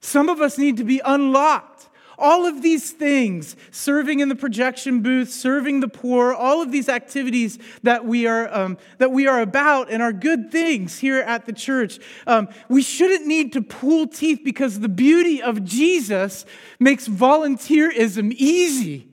Some 0.00 0.30
of 0.30 0.40
us 0.40 0.56
need 0.56 0.78
to 0.78 0.85
be 0.85 1.02
unlocked. 1.04 1.88
All 2.18 2.46
of 2.46 2.62
these 2.62 2.90
things, 2.90 3.54
serving 3.70 4.18
in 4.18 4.28
the 4.28 4.34
projection 4.34 5.02
booth, 5.02 5.30
serving 5.30 5.78
the 5.78 5.88
poor, 5.88 6.34
all 6.34 6.60
of 6.60 6.72
these 6.72 6.88
activities 6.88 7.60
that 7.84 8.04
we 8.04 8.26
are, 8.26 8.52
um, 8.52 8.76
that 8.98 9.12
we 9.12 9.28
are 9.28 9.40
about 9.40 9.88
and 9.88 10.02
are 10.02 10.12
good 10.12 10.50
things 10.50 10.98
here 10.98 11.20
at 11.20 11.46
the 11.46 11.52
church, 11.52 12.00
um, 12.26 12.48
we 12.68 12.82
shouldn't 12.82 13.26
need 13.26 13.52
to 13.52 13.62
pull 13.62 14.08
teeth 14.08 14.40
because 14.44 14.80
the 14.80 14.88
beauty 14.88 15.40
of 15.40 15.64
Jesus 15.64 16.44
makes 16.80 17.06
volunteerism 17.06 18.32
easy. 18.32 19.08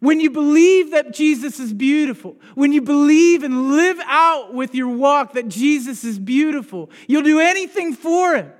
When 0.00 0.20
you 0.20 0.30
believe 0.30 0.92
that 0.92 1.12
Jesus 1.12 1.58
is 1.58 1.72
beautiful, 1.72 2.36
when 2.54 2.72
you 2.72 2.80
believe 2.80 3.42
and 3.42 3.70
live 3.70 4.00
out 4.04 4.52
with 4.52 4.74
your 4.74 4.88
walk 4.88 5.32
that 5.32 5.48
Jesus 5.48 6.04
is 6.04 6.18
beautiful, 6.18 6.90
you'll 7.06 7.22
do 7.22 7.40
anything 7.40 7.94
for 7.94 8.34
him 8.34 8.52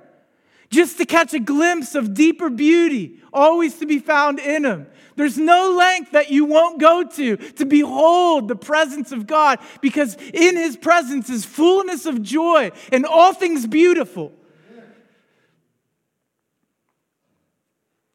just 0.69 0.97
to 0.97 1.05
catch 1.05 1.33
a 1.33 1.39
glimpse 1.39 1.95
of 1.95 2.13
deeper 2.13 2.49
beauty, 2.49 3.19
always 3.33 3.75
to 3.79 3.85
be 3.85 3.99
found 3.99 4.39
in 4.39 4.65
Him. 4.65 4.87
There's 5.15 5.37
no 5.37 5.71
length 5.71 6.11
that 6.11 6.31
you 6.31 6.45
won't 6.45 6.79
go 6.79 7.03
to 7.03 7.37
to 7.37 7.65
behold 7.65 8.47
the 8.47 8.55
presence 8.55 9.11
of 9.11 9.27
God 9.27 9.59
because 9.81 10.15
in 10.15 10.55
His 10.55 10.77
presence 10.77 11.29
is 11.29 11.43
fullness 11.43 12.05
of 12.05 12.21
joy 12.21 12.71
and 12.91 13.05
all 13.05 13.33
things 13.33 13.67
beautiful. 13.67 14.31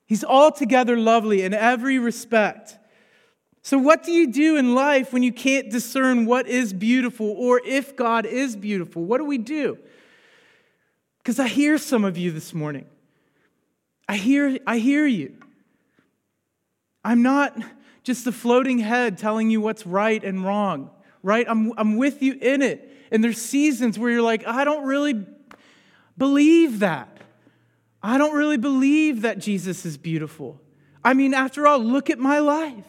He's 0.06 0.24
altogether 0.24 0.96
lovely 0.96 1.42
in 1.42 1.54
every 1.54 1.98
respect. 1.98 2.78
So, 3.62 3.78
what 3.78 4.04
do 4.04 4.12
you 4.12 4.30
do 4.30 4.56
in 4.56 4.74
life 4.74 5.12
when 5.12 5.22
you 5.22 5.32
can't 5.32 5.70
discern 5.70 6.26
what 6.26 6.46
is 6.46 6.74
beautiful 6.74 7.30
or 7.30 7.62
if 7.64 7.96
God 7.96 8.26
is 8.26 8.56
beautiful? 8.56 9.02
What 9.02 9.18
do 9.18 9.24
we 9.24 9.38
do? 9.38 9.78
Because 11.24 11.40
I 11.40 11.48
hear 11.48 11.78
some 11.78 12.04
of 12.04 12.18
you 12.18 12.30
this 12.30 12.52
morning. 12.52 12.84
I 14.06 14.16
hear, 14.16 14.58
I 14.66 14.76
hear 14.76 15.06
you. 15.06 15.34
I'm 17.02 17.22
not 17.22 17.56
just 18.02 18.26
a 18.26 18.32
floating 18.32 18.78
head 18.78 19.16
telling 19.16 19.48
you 19.48 19.62
what's 19.62 19.86
right 19.86 20.22
and 20.22 20.44
wrong, 20.44 20.90
right? 21.22 21.46
I'm, 21.48 21.72
I'm 21.78 21.96
with 21.96 22.22
you 22.22 22.34
in 22.34 22.60
it. 22.60 22.90
And 23.10 23.24
there's 23.24 23.40
seasons 23.40 23.98
where 23.98 24.10
you're 24.10 24.20
like, 24.20 24.46
I 24.46 24.64
don't 24.64 24.84
really 24.84 25.24
believe 26.18 26.80
that. 26.80 27.16
I 28.02 28.18
don't 28.18 28.34
really 28.34 28.58
believe 28.58 29.22
that 29.22 29.38
Jesus 29.38 29.86
is 29.86 29.96
beautiful. 29.96 30.60
I 31.02 31.14
mean, 31.14 31.32
after 31.32 31.66
all, 31.66 31.78
look 31.78 32.10
at 32.10 32.18
my 32.18 32.40
life. 32.40 32.84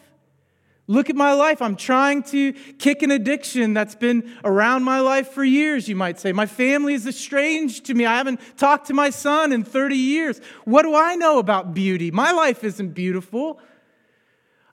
Look 0.88 1.10
at 1.10 1.16
my 1.16 1.34
life. 1.34 1.64
I'm 1.64 1.76
trying 1.76 2.22
to 2.24 2.54
kick 2.54 3.02
an 3.02 3.10
addiction 3.10 3.74
that's 3.74 3.96
been 3.96 4.38
around 4.44 4.84
my 4.84 5.00
life 5.00 5.30
for 5.30 5.44
years, 5.44 5.90
you 5.90 5.96
might 5.96 6.20
say. 6.20 6.32
My 6.32 6.46
family 6.46 6.94
is 6.94 7.08
estranged 7.08 7.86
to 7.86 7.96
me. 7.96 8.06
I 8.06 8.18
haven't 8.18 8.40
talked 8.58 8.88
to 8.88 8.94
my 8.94 9.10
son 9.10 9.52
in 9.52 9.64
30 9.64 9.96
years. 9.96 10.40
What 10.64 10.84
do 10.84 10.94
I 10.96 11.16
know 11.16 11.40
about 11.40 11.74
beauty? 11.74 12.12
My 12.12 12.32
life 12.32 12.64
isn't 12.64 12.90
beautiful. 12.90 13.60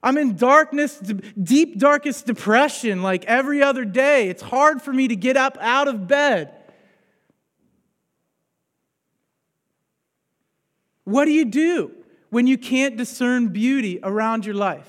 I'm 0.03 0.17
in 0.17 0.35
darkness, 0.35 0.99
deep, 0.99 1.79
darkest 1.79 2.27
depression 2.27 3.01
like 3.01 3.25
every 3.25 3.63
other 3.63 3.83
day. 3.83 4.29
It's 4.29 4.43
hard 4.43 4.83
for 4.83 4.93
me 4.93 5.07
to 5.07 5.15
get 5.15 5.35
up 5.35 5.57
out 5.61 5.87
of 5.87 6.07
bed. 6.07 6.53
What 11.05 11.25
do 11.25 11.31
you 11.31 11.45
do 11.45 11.91
when 12.29 12.45
you 12.45 12.57
can't 12.57 12.97
discern 12.97 13.47
beauty 13.47 13.99
around 14.03 14.45
your 14.45 14.55
life? 14.55 14.87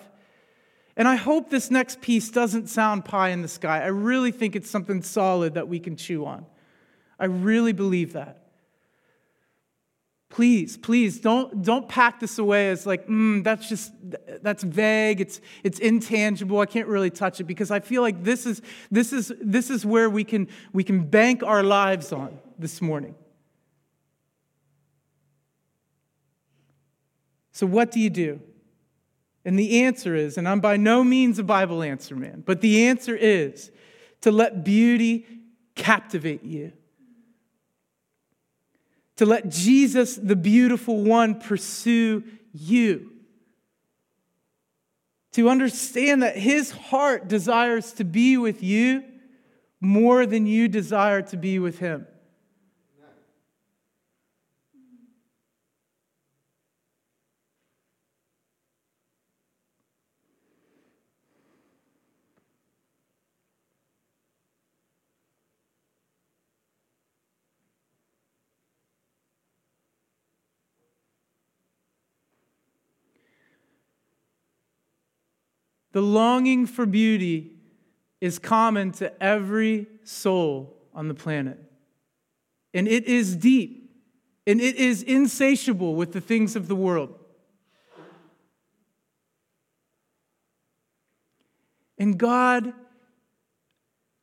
And 0.97 1.09
I 1.09 1.17
hope 1.17 1.51
this 1.51 1.71
next 1.71 2.01
piece 2.01 2.31
doesn't 2.31 2.69
sound 2.69 3.05
pie 3.05 3.31
in 3.31 3.43
the 3.43 3.49
sky. 3.49 3.83
I 3.83 3.89
really 3.89 4.31
think 4.31 4.55
it's 4.55 4.71
something 4.71 5.03
solid 5.03 5.55
that 5.55 5.67
we 5.67 5.81
can 5.81 5.97
chew 5.97 6.25
on. 6.25 6.47
I 7.19 7.27
really 7.27 7.73
believe 7.73 8.13
that. 8.13 8.45
Please, 10.29 10.77
please 10.77 11.21
don't, 11.21 11.63
don't 11.63 11.89
pack 11.89 12.19
this 12.19 12.39
away 12.39 12.69
as 12.71 12.87
like, 12.87 13.07
mm, 13.07 13.45
that's 13.45 13.69
just, 13.69 13.93
that's 14.43 14.65
vague, 14.65 15.21
it's, 15.21 15.41
it's 15.63 15.79
intangible, 15.79 16.59
I 16.59 16.67
can't 16.67 16.89
really 16.89 17.11
touch 17.11 17.39
it, 17.39 17.45
because 17.45 17.71
I 17.71 17.79
feel 17.79 18.03
like 18.03 18.25
this 18.25 18.45
is, 18.45 18.61
this 18.91 19.13
is, 19.13 19.33
this 19.41 19.71
is 19.71 19.87
where 19.87 20.11
we 20.11 20.25
can, 20.25 20.49
we 20.73 20.83
can 20.83 21.07
bank 21.07 21.45
our 21.45 21.63
lives 21.63 22.13
on 22.13 22.37
this 22.59 22.83
morning. 22.83 23.15
So, 27.53 27.65
what 27.65 27.93
do 27.93 28.01
you 28.01 28.11
do? 28.11 28.41
And 29.45 29.59
the 29.59 29.83
answer 29.83 30.15
is, 30.15 30.39
and 30.39 30.49
I'm 30.49 30.61
by 30.61 30.77
no 30.77 31.05
means 31.05 31.39
a 31.39 31.45
Bible 31.45 31.83
answer 31.83 32.17
man, 32.17 32.43
but 32.45 32.61
the 32.61 32.87
answer 32.87 33.15
is 33.15 33.71
to 34.23 34.31
let 34.31 34.65
beauty 34.65 35.27
captivate 35.75 36.43
you. 36.43 36.73
To 39.17 39.27
let 39.27 39.51
Jesus, 39.51 40.17
the 40.17 40.37
beautiful 40.37 41.03
one, 41.03 41.39
pursue 41.41 42.25
you. 42.53 43.13
To 45.33 45.49
understand 45.49 46.23
that 46.23 46.37
his 46.37 46.71
heart 46.71 47.29
desires 47.29 47.93
to 47.95 48.05
be 48.05 48.37
with 48.37 48.63
you 48.63 49.05
more 49.81 50.27
than 50.27 50.47
you 50.47 50.69
desire 50.69 51.23
to 51.23 51.37
be 51.37 51.59
with 51.59 51.79
him. 51.79 52.07
The 75.95 76.03
longing 76.03 76.67
for 76.67 76.87
beauty 76.87 77.53
is 78.21 78.41
common 78.41 78.91
to 78.93 79.23
every 79.23 79.87
soul 80.03 80.77
on 80.93 81.07
the 81.07 81.15
planet. 81.15 81.57
And 82.75 82.89
it 82.89 83.05
is 83.05 83.37
deep, 83.37 83.93
and 84.45 84.61
it 84.61 84.75
is 84.75 85.05
insatiable 85.05 85.95
with 85.95 86.13
the 86.13 86.21
things 86.21 86.57
of 86.57 86.67
the 86.67 86.75
world. 86.75 87.15
And 91.97 92.19
God, 92.19 92.73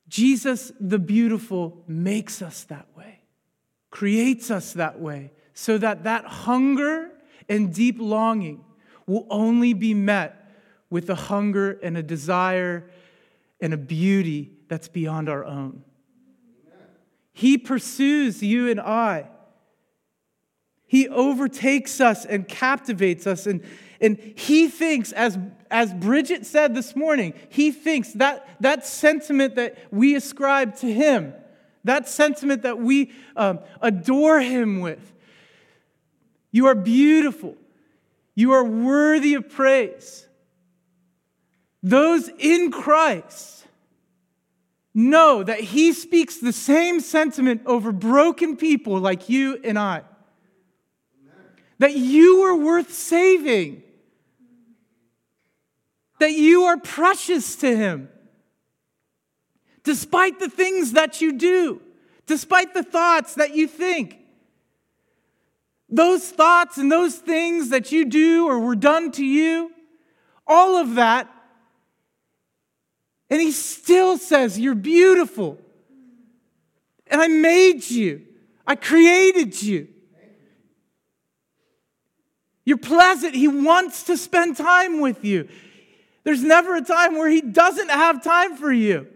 Jesus 0.09 0.73
the 0.77 0.99
beautiful, 0.99 1.85
makes 1.87 2.41
us 2.41 2.65
that 2.65 2.87
way, 2.97 3.21
creates 3.91 4.51
us 4.51 4.73
that 4.73 4.99
way, 4.99 5.31
so 5.53 5.77
that 5.77 6.03
that 6.03 6.25
hunger 6.25 7.11
and 7.47 7.73
deep 7.73 7.95
longing 7.97 8.65
will 9.07 9.25
only 9.29 9.71
be 9.71 9.93
met 9.93 10.40
with 10.91 11.09
a 11.09 11.15
hunger 11.15 11.79
and 11.81 11.97
a 11.97 12.03
desire 12.03 12.87
and 13.59 13.73
a 13.73 13.77
beauty 13.77 14.51
that's 14.67 14.87
beyond 14.87 15.29
our 15.29 15.43
own. 15.43 15.83
He 17.33 17.57
pursues 17.57 18.43
you 18.43 18.69
and 18.69 18.79
I. 18.79 19.29
He 20.85 21.07
overtakes 21.07 22.01
us 22.01 22.25
and 22.25 22.47
captivates 22.47 23.25
us. 23.25 23.47
And, 23.47 23.63
and 24.01 24.17
he 24.35 24.67
thinks, 24.67 25.13
as, 25.13 25.39
as 25.71 25.93
Bridget 25.93 26.45
said 26.45 26.75
this 26.75 26.95
morning, 26.95 27.33
he 27.49 27.71
thinks 27.71 28.11
that 28.13 28.47
that 28.59 28.85
sentiment 28.85 29.55
that 29.55 29.77
we 29.91 30.15
ascribe 30.15 30.75
to 30.77 30.91
him, 30.91 31.33
that 31.85 32.09
sentiment 32.09 32.63
that 32.63 32.77
we 32.77 33.13
um, 33.37 33.59
adore 33.81 34.41
him 34.41 34.81
with, 34.81 35.13
you 36.51 36.65
are 36.65 36.75
beautiful. 36.75 37.55
You 38.35 38.51
are 38.51 38.63
worthy 38.63 39.35
of 39.35 39.49
praise. 39.49 40.27
Those 41.83 42.29
in 42.37 42.71
Christ 42.71 43.65
know 44.93 45.43
that 45.43 45.59
He 45.59 45.93
speaks 45.93 46.37
the 46.37 46.53
same 46.53 46.99
sentiment 46.99 47.61
over 47.65 47.91
broken 47.91 48.57
people 48.57 48.99
like 48.99 49.29
you 49.29 49.59
and 49.63 49.79
I. 49.79 50.03
that 51.79 51.95
you 51.95 52.43
are 52.43 52.55
worth 52.55 52.93
saving, 52.93 53.81
that 56.19 56.31
you 56.31 56.65
are 56.65 56.77
precious 56.77 57.55
to 57.55 57.75
Him. 57.75 58.07
Despite 59.83 60.39
the 60.39 60.47
things 60.47 60.91
that 60.91 61.21
you 61.21 61.31
do, 61.33 61.81
despite 62.27 62.75
the 62.75 62.83
thoughts 62.83 63.33
that 63.33 63.55
you 63.55 63.67
think, 63.67 64.19
those 65.89 66.29
thoughts 66.29 66.77
and 66.77 66.91
those 66.91 67.15
things 67.15 67.69
that 67.69 67.91
you 67.91 68.05
do 68.05 68.47
or 68.47 68.59
were 68.59 68.75
done 68.75 69.11
to 69.13 69.25
you, 69.25 69.71
all 70.45 70.77
of 70.77 70.95
that. 70.95 71.27
And 73.31 73.39
he 73.39 73.51
still 73.51 74.17
says, 74.17 74.59
You're 74.59 74.75
beautiful. 74.75 75.57
And 77.07 77.21
I 77.21 77.27
made 77.27 77.89
you, 77.89 78.25
I 78.67 78.75
created 78.75 79.61
you. 79.61 79.87
You're 82.63 82.77
pleasant. 82.77 83.33
He 83.33 83.47
wants 83.47 84.03
to 84.03 84.17
spend 84.17 84.55
time 84.55 84.99
with 84.99 85.25
you. 85.25 85.47
There's 86.23 86.43
never 86.43 86.75
a 86.75 86.81
time 86.81 87.17
where 87.17 87.27
he 87.27 87.41
doesn't 87.41 87.89
have 87.89 88.23
time 88.23 88.55
for 88.55 88.71
you. 88.71 89.07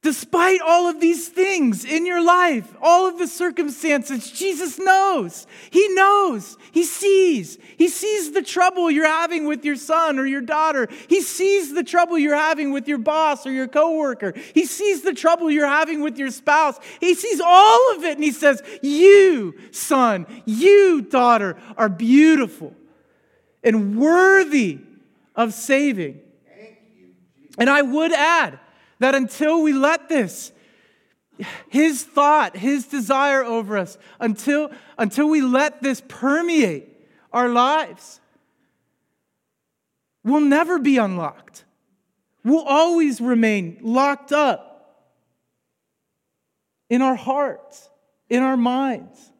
Despite 0.00 0.60
all 0.60 0.86
of 0.88 1.00
these 1.00 1.26
things 1.26 1.84
in 1.84 2.06
your 2.06 2.22
life, 2.22 2.72
all 2.80 3.08
of 3.08 3.18
the 3.18 3.26
circumstances, 3.26 4.30
Jesus 4.30 4.78
knows. 4.78 5.44
He 5.72 5.88
knows. 5.88 6.56
He 6.70 6.84
sees. 6.84 7.58
He 7.76 7.88
sees 7.88 8.30
the 8.30 8.42
trouble 8.42 8.92
you're 8.92 9.08
having 9.08 9.46
with 9.46 9.64
your 9.64 9.74
son 9.74 10.20
or 10.20 10.24
your 10.24 10.40
daughter. 10.40 10.88
He 11.08 11.20
sees 11.20 11.74
the 11.74 11.82
trouble 11.82 12.16
you're 12.16 12.36
having 12.36 12.70
with 12.70 12.86
your 12.86 12.98
boss 12.98 13.44
or 13.44 13.50
your 13.50 13.66
coworker. 13.66 14.34
He 14.54 14.66
sees 14.66 15.02
the 15.02 15.14
trouble 15.14 15.50
you're 15.50 15.66
having 15.66 16.00
with 16.00 16.16
your 16.16 16.30
spouse. 16.30 16.78
He 17.00 17.16
sees 17.16 17.40
all 17.40 17.96
of 17.96 18.04
it 18.04 18.14
and 18.14 18.24
he 18.24 18.30
says, 18.30 18.62
You, 18.80 19.54
son, 19.72 20.28
you, 20.44 21.02
daughter, 21.02 21.56
are 21.76 21.88
beautiful 21.88 22.72
and 23.64 23.98
worthy 23.98 24.78
of 25.34 25.54
saving. 25.54 26.20
And 27.58 27.68
I 27.68 27.82
would 27.82 28.12
add, 28.12 28.60
that 28.98 29.14
until 29.14 29.62
we 29.62 29.72
let 29.72 30.08
this, 30.08 30.52
his 31.68 32.04
thought, 32.04 32.56
his 32.56 32.86
desire 32.86 33.44
over 33.44 33.78
us, 33.78 33.98
until, 34.18 34.70
until 34.96 35.28
we 35.28 35.40
let 35.40 35.82
this 35.82 36.02
permeate 36.08 36.88
our 37.32 37.48
lives, 37.48 38.20
we'll 40.24 40.40
never 40.40 40.78
be 40.78 40.98
unlocked. 40.98 41.64
We'll 42.44 42.64
always 42.64 43.20
remain 43.20 43.78
locked 43.82 44.32
up 44.32 45.06
in 46.88 47.02
our 47.02 47.14
hearts, 47.14 47.88
in 48.28 48.42
our 48.42 48.56
minds. 48.56 49.32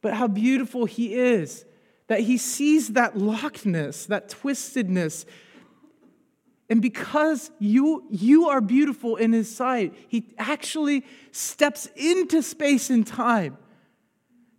But 0.00 0.14
how 0.14 0.26
beautiful 0.26 0.84
he 0.84 1.14
is 1.14 1.64
that 2.08 2.20
he 2.20 2.36
sees 2.36 2.88
that 2.88 3.14
lockedness, 3.14 4.06
that 4.08 4.28
twistedness, 4.28 5.24
and 6.68 6.80
because 6.80 7.50
you, 7.58 8.04
you 8.10 8.48
are 8.48 8.60
beautiful 8.60 9.16
in 9.16 9.32
his 9.32 9.54
sight, 9.54 9.94
he 10.08 10.34
actually 10.38 11.04
steps 11.30 11.88
into 11.96 12.42
space 12.42 12.88
and 12.88 13.06
time 13.06 13.58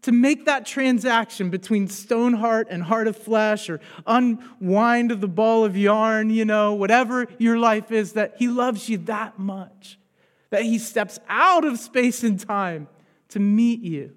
to 0.03 0.11
make 0.11 0.45
that 0.45 0.65
transaction 0.65 1.49
between 1.49 1.87
stone 1.87 2.33
heart 2.33 2.67
and 2.69 2.83
heart 2.83 3.07
of 3.07 3.15
flesh 3.15 3.69
or 3.69 3.79
unwind 4.05 5.11
of 5.11 5.21
the 5.21 5.27
ball 5.27 5.63
of 5.63 5.77
yarn, 5.77 6.29
you 6.29 6.43
know, 6.43 6.73
whatever 6.73 7.25
your 7.39 7.57
life 7.57 7.91
is, 7.91 8.13
that 8.13 8.35
he 8.37 8.49
loves 8.49 8.89
you 8.89 8.97
that 8.97 9.39
much, 9.39 9.97
that 10.49 10.63
he 10.63 10.77
steps 10.77 11.19
out 11.29 11.63
of 11.63 11.79
space 11.79 12.21
and 12.21 12.39
time 12.39 12.87
to 13.29 13.39
meet 13.39 13.81
you 13.81 14.13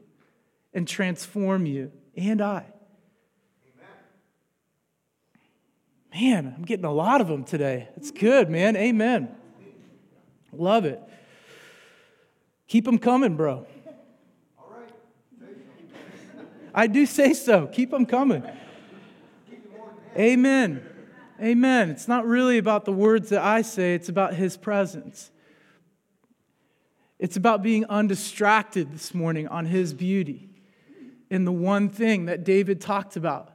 and 0.74 0.88
transform 0.88 1.66
you 1.66 1.92
and 2.16 2.42
I. 2.42 2.66
Man, 6.18 6.54
I'm 6.56 6.64
getting 6.64 6.86
a 6.86 6.92
lot 6.92 7.20
of 7.20 7.28
them 7.28 7.44
today. 7.44 7.88
It's 7.98 8.10
good, 8.10 8.48
man. 8.48 8.74
Amen. 8.74 9.28
Love 10.50 10.86
it. 10.86 10.98
Keep 12.68 12.86
them 12.86 12.98
coming, 12.98 13.36
bro. 13.36 13.66
All 14.58 14.72
right. 14.74 15.48
I 16.74 16.86
do 16.86 17.04
say 17.04 17.34
so. 17.34 17.66
Keep 17.66 17.90
them 17.90 18.06
coming. 18.06 18.42
Amen. 20.16 20.82
Amen. 21.38 21.90
It's 21.90 22.08
not 22.08 22.24
really 22.24 22.56
about 22.56 22.86
the 22.86 22.92
words 22.92 23.28
that 23.28 23.42
I 23.42 23.60
say, 23.60 23.94
it's 23.94 24.08
about 24.08 24.32
His 24.32 24.56
presence. 24.56 25.30
It's 27.18 27.36
about 27.36 27.62
being 27.62 27.84
undistracted 27.90 28.90
this 28.90 29.12
morning 29.12 29.48
on 29.48 29.66
His 29.66 29.92
beauty 29.92 30.48
in 31.28 31.44
the 31.44 31.52
one 31.52 31.90
thing 31.90 32.24
that 32.24 32.42
David 32.42 32.80
talked 32.80 33.16
about. 33.16 33.52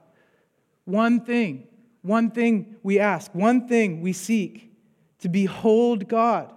One 0.86 1.26
thing 1.26 1.67
one 2.01 2.31
thing 2.31 2.75
we 2.83 2.99
ask, 2.99 3.33
one 3.33 3.67
thing 3.67 4.01
we 4.01 4.13
seek 4.13 4.71
to 5.19 5.29
behold 5.29 6.07
God. 6.07 6.51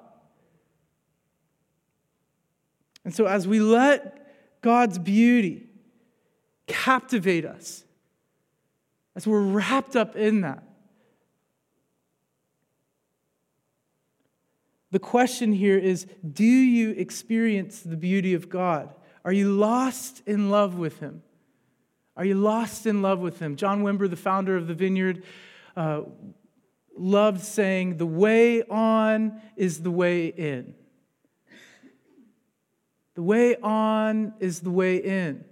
And 3.04 3.14
so, 3.14 3.26
as 3.26 3.46
we 3.46 3.60
let 3.60 4.62
God's 4.62 4.98
beauty 4.98 5.66
captivate 6.66 7.44
us, 7.44 7.84
as 9.14 9.26
we're 9.26 9.42
wrapped 9.42 9.94
up 9.94 10.16
in 10.16 10.40
that, 10.40 10.62
the 14.90 14.98
question 14.98 15.52
here 15.52 15.76
is 15.76 16.06
do 16.32 16.44
you 16.44 16.92
experience 16.92 17.80
the 17.80 17.96
beauty 17.96 18.32
of 18.32 18.48
God? 18.48 18.94
Are 19.24 19.32
you 19.32 19.52
lost 19.52 20.22
in 20.26 20.50
love 20.50 20.78
with 20.78 21.00
Him? 21.00 21.22
Are 22.16 22.24
you 22.24 22.34
lost 22.34 22.86
in 22.86 23.02
love 23.02 23.20
with 23.20 23.40
Him? 23.40 23.56
John 23.56 23.82
Wimber, 23.82 24.08
the 24.08 24.16
founder 24.16 24.56
of 24.56 24.66
the 24.66 24.74
Vineyard, 24.74 25.24
uh, 25.76 26.02
loved 26.96 27.40
saying, 27.40 27.96
The 27.96 28.06
way 28.06 28.62
on 28.62 29.40
is 29.56 29.80
the 29.80 29.90
way 29.90 30.26
in. 30.26 30.74
The 33.14 33.22
way 33.22 33.56
on 33.56 34.34
is 34.40 34.60
the 34.60 34.70
way 34.70 34.96
in. 34.96 35.44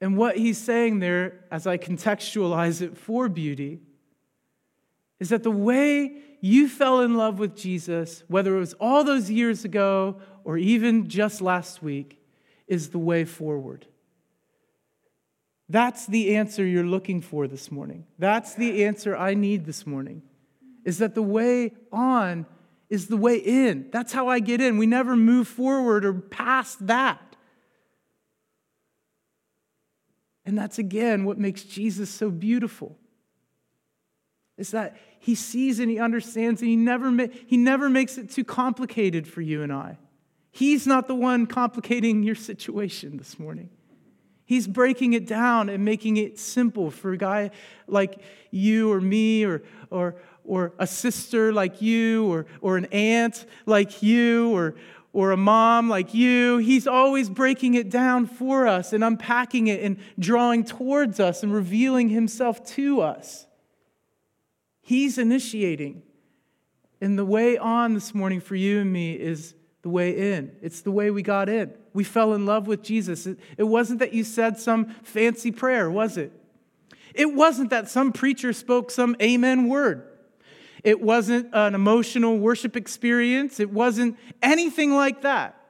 And 0.00 0.16
what 0.16 0.36
he's 0.36 0.58
saying 0.58 1.00
there, 1.00 1.44
as 1.50 1.66
I 1.66 1.76
contextualize 1.76 2.80
it 2.80 2.96
for 2.96 3.28
beauty, 3.28 3.80
is 5.18 5.30
that 5.30 5.42
the 5.42 5.50
way 5.50 6.22
you 6.40 6.68
fell 6.68 7.00
in 7.00 7.16
love 7.16 7.38
with 7.38 7.56
Jesus, 7.56 8.22
whether 8.28 8.56
it 8.56 8.60
was 8.60 8.74
all 8.74 9.02
those 9.02 9.30
years 9.30 9.64
ago 9.64 10.20
or 10.44 10.56
even 10.56 11.08
just 11.08 11.40
last 11.40 11.82
week, 11.82 12.22
is 12.68 12.90
the 12.90 12.98
way 12.98 13.24
forward. 13.24 13.86
That's 15.68 16.06
the 16.06 16.36
answer 16.36 16.64
you're 16.64 16.84
looking 16.84 17.20
for 17.20 17.46
this 17.46 17.70
morning. 17.70 18.06
That's 18.18 18.54
the 18.54 18.84
answer 18.84 19.16
I 19.16 19.34
need 19.34 19.66
this 19.66 19.86
morning. 19.86 20.22
Is 20.84 20.98
that 20.98 21.14
the 21.14 21.22
way 21.22 21.72
on 21.92 22.46
is 22.88 23.08
the 23.08 23.16
way 23.16 23.36
in. 23.36 23.88
That's 23.90 24.12
how 24.12 24.28
I 24.28 24.40
get 24.40 24.60
in. 24.60 24.78
We 24.78 24.86
never 24.86 25.14
move 25.14 25.46
forward 25.46 26.04
or 26.04 26.14
past 26.14 26.86
that. 26.86 27.36
And 30.46 30.56
that's 30.56 30.78
again 30.78 31.26
what 31.26 31.36
makes 31.36 31.62
Jesus 31.62 32.08
so 32.08 32.30
beautiful. 32.30 32.96
Is 34.56 34.70
that 34.70 34.96
he 35.20 35.34
sees 35.34 35.78
and 35.78 35.90
he 35.90 35.98
understands 35.98 36.62
and 36.62 36.70
he 36.70 36.76
never, 36.76 37.10
ma- 37.10 37.26
he 37.46 37.58
never 37.58 37.90
makes 37.90 38.16
it 38.16 38.30
too 38.30 38.44
complicated 38.44 39.28
for 39.28 39.42
you 39.42 39.62
and 39.62 39.70
I. 39.70 39.98
He's 40.50 40.86
not 40.86 41.06
the 41.06 41.14
one 41.14 41.46
complicating 41.46 42.22
your 42.22 42.34
situation 42.34 43.18
this 43.18 43.38
morning. 43.38 43.68
He's 44.48 44.66
breaking 44.66 45.12
it 45.12 45.26
down 45.26 45.68
and 45.68 45.84
making 45.84 46.16
it 46.16 46.38
simple 46.38 46.90
for 46.90 47.12
a 47.12 47.18
guy 47.18 47.50
like 47.86 48.18
you 48.50 48.90
or 48.90 48.98
me 48.98 49.44
or, 49.44 49.62
or, 49.90 50.16
or 50.42 50.72
a 50.78 50.86
sister 50.86 51.52
like 51.52 51.82
you 51.82 52.24
or, 52.32 52.46
or 52.62 52.78
an 52.78 52.86
aunt 52.86 53.44
like 53.66 54.02
you 54.02 54.50
or, 54.56 54.74
or 55.12 55.32
a 55.32 55.36
mom 55.36 55.90
like 55.90 56.14
you. 56.14 56.56
He's 56.56 56.86
always 56.86 57.28
breaking 57.28 57.74
it 57.74 57.90
down 57.90 58.24
for 58.24 58.66
us 58.66 58.94
and 58.94 59.04
unpacking 59.04 59.66
it 59.66 59.82
and 59.82 59.98
drawing 60.18 60.64
towards 60.64 61.20
us 61.20 61.42
and 61.42 61.52
revealing 61.52 62.08
himself 62.08 62.64
to 62.68 63.02
us. 63.02 63.46
He's 64.80 65.18
initiating. 65.18 66.04
And 67.02 67.18
the 67.18 67.26
way 67.26 67.58
on 67.58 67.92
this 67.92 68.14
morning 68.14 68.40
for 68.40 68.54
you 68.56 68.80
and 68.80 68.90
me 68.90 69.12
is 69.12 69.54
the 69.82 69.90
way 69.90 70.32
in. 70.32 70.56
It's 70.62 70.80
the 70.80 70.90
way 70.90 71.10
we 71.10 71.20
got 71.20 71.50
in. 71.50 71.74
We 71.98 72.04
fell 72.04 72.32
in 72.32 72.46
love 72.46 72.68
with 72.68 72.84
Jesus. 72.84 73.26
It 73.26 73.64
wasn't 73.64 73.98
that 73.98 74.12
you 74.12 74.22
said 74.22 74.56
some 74.56 74.94
fancy 75.02 75.50
prayer, 75.50 75.90
was 75.90 76.16
it? 76.16 76.30
It 77.12 77.34
wasn't 77.34 77.70
that 77.70 77.88
some 77.88 78.12
preacher 78.12 78.52
spoke 78.52 78.92
some 78.92 79.16
amen 79.20 79.66
word. 79.66 80.04
It 80.84 81.00
wasn't 81.00 81.48
an 81.52 81.74
emotional 81.74 82.38
worship 82.38 82.76
experience. 82.76 83.58
It 83.58 83.72
wasn't 83.72 84.16
anything 84.40 84.94
like 84.94 85.22
that. 85.22 85.60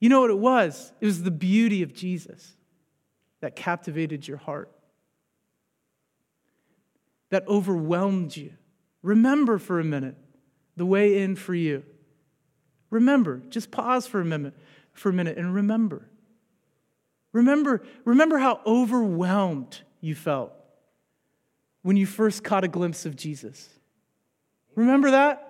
You 0.00 0.08
know 0.08 0.22
what 0.22 0.30
it 0.30 0.38
was? 0.38 0.94
It 1.02 1.04
was 1.04 1.22
the 1.22 1.30
beauty 1.30 1.82
of 1.82 1.92
Jesus 1.92 2.54
that 3.42 3.54
captivated 3.54 4.26
your 4.26 4.38
heart, 4.38 4.70
that 7.28 7.46
overwhelmed 7.46 8.34
you. 8.34 8.54
Remember 9.02 9.58
for 9.58 9.78
a 9.78 9.84
minute 9.84 10.16
the 10.78 10.86
way 10.86 11.18
in 11.22 11.36
for 11.36 11.54
you. 11.54 11.82
Remember, 12.90 13.42
just 13.48 13.70
pause 13.70 14.06
for 14.06 14.20
a 14.20 14.24
minute. 14.24 14.54
for 14.92 15.08
a 15.08 15.12
minute 15.12 15.38
and 15.38 15.54
remember. 15.54 16.08
Remember, 17.32 17.82
remember 18.04 18.38
how 18.38 18.60
overwhelmed 18.66 19.80
you 20.00 20.14
felt 20.14 20.52
when 21.82 21.96
you 21.96 22.06
first 22.06 22.42
caught 22.42 22.64
a 22.64 22.68
glimpse 22.68 23.06
of 23.06 23.16
Jesus. 23.16 23.68
Remember 24.74 25.12
that? 25.12 25.46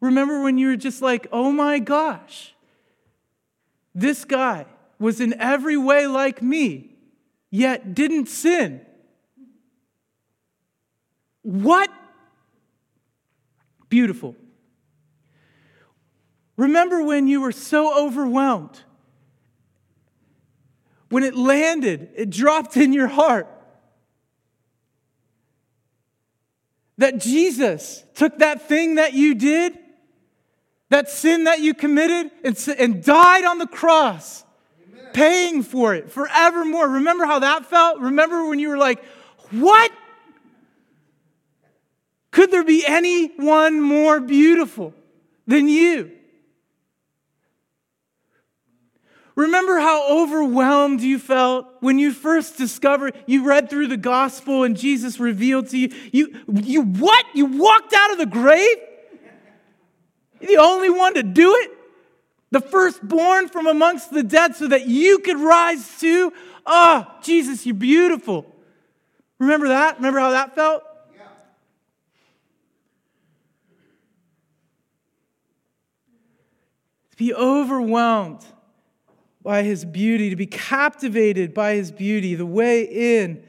Remember 0.00 0.42
when 0.42 0.58
you 0.58 0.68
were 0.68 0.76
just 0.76 1.02
like, 1.02 1.26
oh 1.32 1.50
my 1.50 1.78
gosh, 1.78 2.54
this 3.94 4.24
guy 4.24 4.66
was 4.98 5.20
in 5.20 5.34
every 5.40 5.76
way 5.76 6.06
like 6.06 6.42
me, 6.42 6.94
yet 7.50 7.94
didn't 7.94 8.26
sin. 8.26 8.80
What? 11.42 11.90
Beautiful. 13.88 14.36
Remember 16.56 17.02
when 17.02 17.26
you 17.26 17.40
were 17.40 17.52
so 17.52 18.06
overwhelmed? 18.06 18.80
When 21.08 21.22
it 21.24 21.36
landed, 21.36 22.10
it 22.16 22.30
dropped 22.30 22.76
in 22.76 22.92
your 22.92 23.08
heart. 23.08 23.48
That 26.98 27.18
Jesus 27.18 28.04
took 28.14 28.38
that 28.38 28.68
thing 28.68 28.96
that 28.96 29.14
you 29.14 29.34
did, 29.34 29.76
that 30.90 31.10
sin 31.10 31.44
that 31.44 31.60
you 31.60 31.74
committed, 31.74 32.30
and, 32.44 32.68
and 32.78 33.02
died 33.02 33.44
on 33.44 33.58
the 33.58 33.66
cross, 33.66 34.44
Amen. 34.92 35.12
paying 35.12 35.62
for 35.64 35.94
it 35.94 36.10
forevermore. 36.10 36.88
Remember 36.88 37.26
how 37.26 37.40
that 37.40 37.66
felt? 37.66 37.98
Remember 37.98 38.48
when 38.48 38.60
you 38.60 38.68
were 38.68 38.78
like, 38.78 39.04
What? 39.50 39.90
Could 42.30 42.50
there 42.50 42.64
be 42.64 42.84
anyone 42.86 43.80
more 43.80 44.20
beautiful 44.20 44.94
than 45.46 45.68
you? 45.68 46.10
Remember 49.36 49.80
how 49.80 50.22
overwhelmed 50.22 51.00
you 51.00 51.18
felt 51.18 51.66
when 51.80 51.98
you 51.98 52.12
first 52.12 52.56
discovered, 52.56 53.16
you 53.26 53.44
read 53.44 53.68
through 53.68 53.88
the 53.88 53.96
gospel 53.96 54.62
and 54.62 54.76
Jesus 54.76 55.18
revealed 55.18 55.70
to 55.70 55.78
you. 55.78 55.92
You, 56.12 56.44
you 56.52 56.82
what? 56.82 57.26
You 57.34 57.46
walked 57.46 57.92
out 57.94 58.12
of 58.12 58.18
the 58.18 58.26
grave? 58.26 58.76
You're 60.40 60.50
the 60.50 60.62
only 60.62 60.90
one 60.90 61.14
to 61.14 61.24
do 61.24 61.52
it? 61.56 61.70
The 62.52 62.60
firstborn 62.60 63.48
from 63.48 63.66
amongst 63.66 64.12
the 64.12 64.22
dead 64.22 64.54
so 64.54 64.68
that 64.68 64.86
you 64.86 65.18
could 65.18 65.40
rise 65.40 65.98
too? 65.98 66.32
Oh, 66.64 67.04
Jesus, 67.20 67.66
you're 67.66 67.74
beautiful. 67.74 68.46
Remember 69.40 69.68
that? 69.68 69.96
Remember 69.96 70.20
how 70.20 70.30
that 70.30 70.54
felt? 70.54 70.84
Yeah. 71.16 71.24
To 77.10 77.16
be 77.16 77.34
overwhelmed 77.34 78.44
by 79.44 79.62
his 79.62 79.84
beauty, 79.84 80.30
to 80.30 80.36
be 80.36 80.46
captivated 80.46 81.54
by 81.54 81.74
his 81.74 81.92
beauty. 81.92 82.34
The 82.34 82.46
way 82.46 82.82
in 82.82 83.44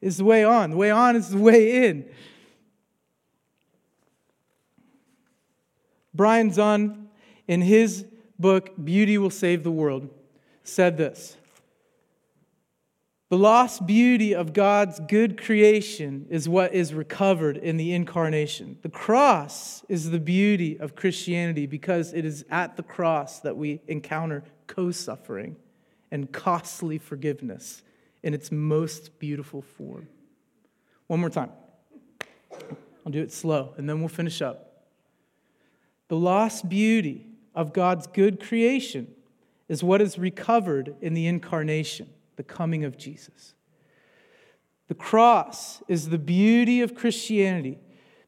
is 0.00 0.18
the 0.18 0.24
way 0.24 0.44
on, 0.44 0.70
the 0.70 0.76
way 0.76 0.90
on 0.90 1.16
is 1.16 1.30
the 1.30 1.38
way 1.38 1.86
in. 1.86 2.04
Brian 6.12 6.50
Zahnd, 6.50 7.06
in 7.46 7.62
his 7.62 8.04
book, 8.38 8.72
Beauty 8.84 9.16
Will 9.16 9.30
Save 9.30 9.62
the 9.62 9.70
World, 9.70 10.10
said 10.64 10.98
this 10.98 11.36
The 13.30 13.36
lost 13.36 13.86
beauty 13.86 14.34
of 14.34 14.54
God's 14.54 15.00
good 15.00 15.40
creation 15.40 16.26
is 16.30 16.48
what 16.48 16.72
is 16.72 16.94
recovered 16.94 17.58
in 17.58 17.76
the 17.76 17.92
incarnation. 17.92 18.78
The 18.80 18.88
cross 18.88 19.84
is 19.86 20.10
the 20.10 20.18
beauty 20.18 20.78
of 20.80 20.96
Christianity 20.96 21.66
because 21.66 22.14
it 22.14 22.24
is 22.24 22.46
at 22.50 22.78
the 22.78 22.82
cross 22.82 23.40
that 23.40 23.56
we 23.56 23.82
encounter 23.86 24.44
co 24.66 24.90
suffering, 24.90 25.56
and 26.10 26.32
costly 26.32 26.98
forgiveness 26.98 27.82
in 28.22 28.34
its 28.34 28.50
most 28.50 29.18
beautiful 29.18 29.62
form. 29.62 30.08
One 31.06 31.20
more 31.20 31.30
time. 31.30 31.50
I'll 33.04 33.12
do 33.12 33.22
it 33.22 33.32
slow, 33.32 33.74
and 33.76 33.88
then 33.88 34.00
we'll 34.00 34.08
finish 34.08 34.42
up. 34.42 34.86
The 36.08 36.16
lost 36.16 36.68
beauty 36.68 37.26
of 37.54 37.72
God's 37.72 38.06
good 38.06 38.40
creation 38.40 39.08
is 39.68 39.82
what 39.82 40.00
is 40.00 40.18
recovered 40.18 40.96
in 41.00 41.14
the 41.14 41.26
incarnation, 41.26 42.08
the 42.38 42.42
coming 42.44 42.84
of 42.84 42.96
Jesus. 42.96 43.54
The 44.86 44.94
cross 44.94 45.82
is 45.88 46.08
the 46.08 46.18
beauty 46.18 46.80
of 46.80 46.94
Christianity 46.94 47.78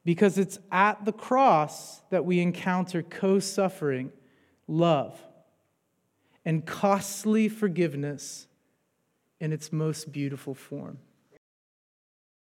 because 0.05 0.37
it's 0.37 0.59
at 0.71 1.05
the 1.05 1.13
cross 1.13 2.03
that 2.11 2.25
we 2.25 2.41
encounter 2.41 3.03
co 3.03 3.39
suffering, 3.39 4.11
love, 4.67 5.19
and 6.45 6.67
costly 6.67 7.49
forgiveness 7.49 8.49
in 9.39 9.53
its 9.53 9.73
most 9.73 10.11
beautiful 10.11 10.55
form. 10.55 10.99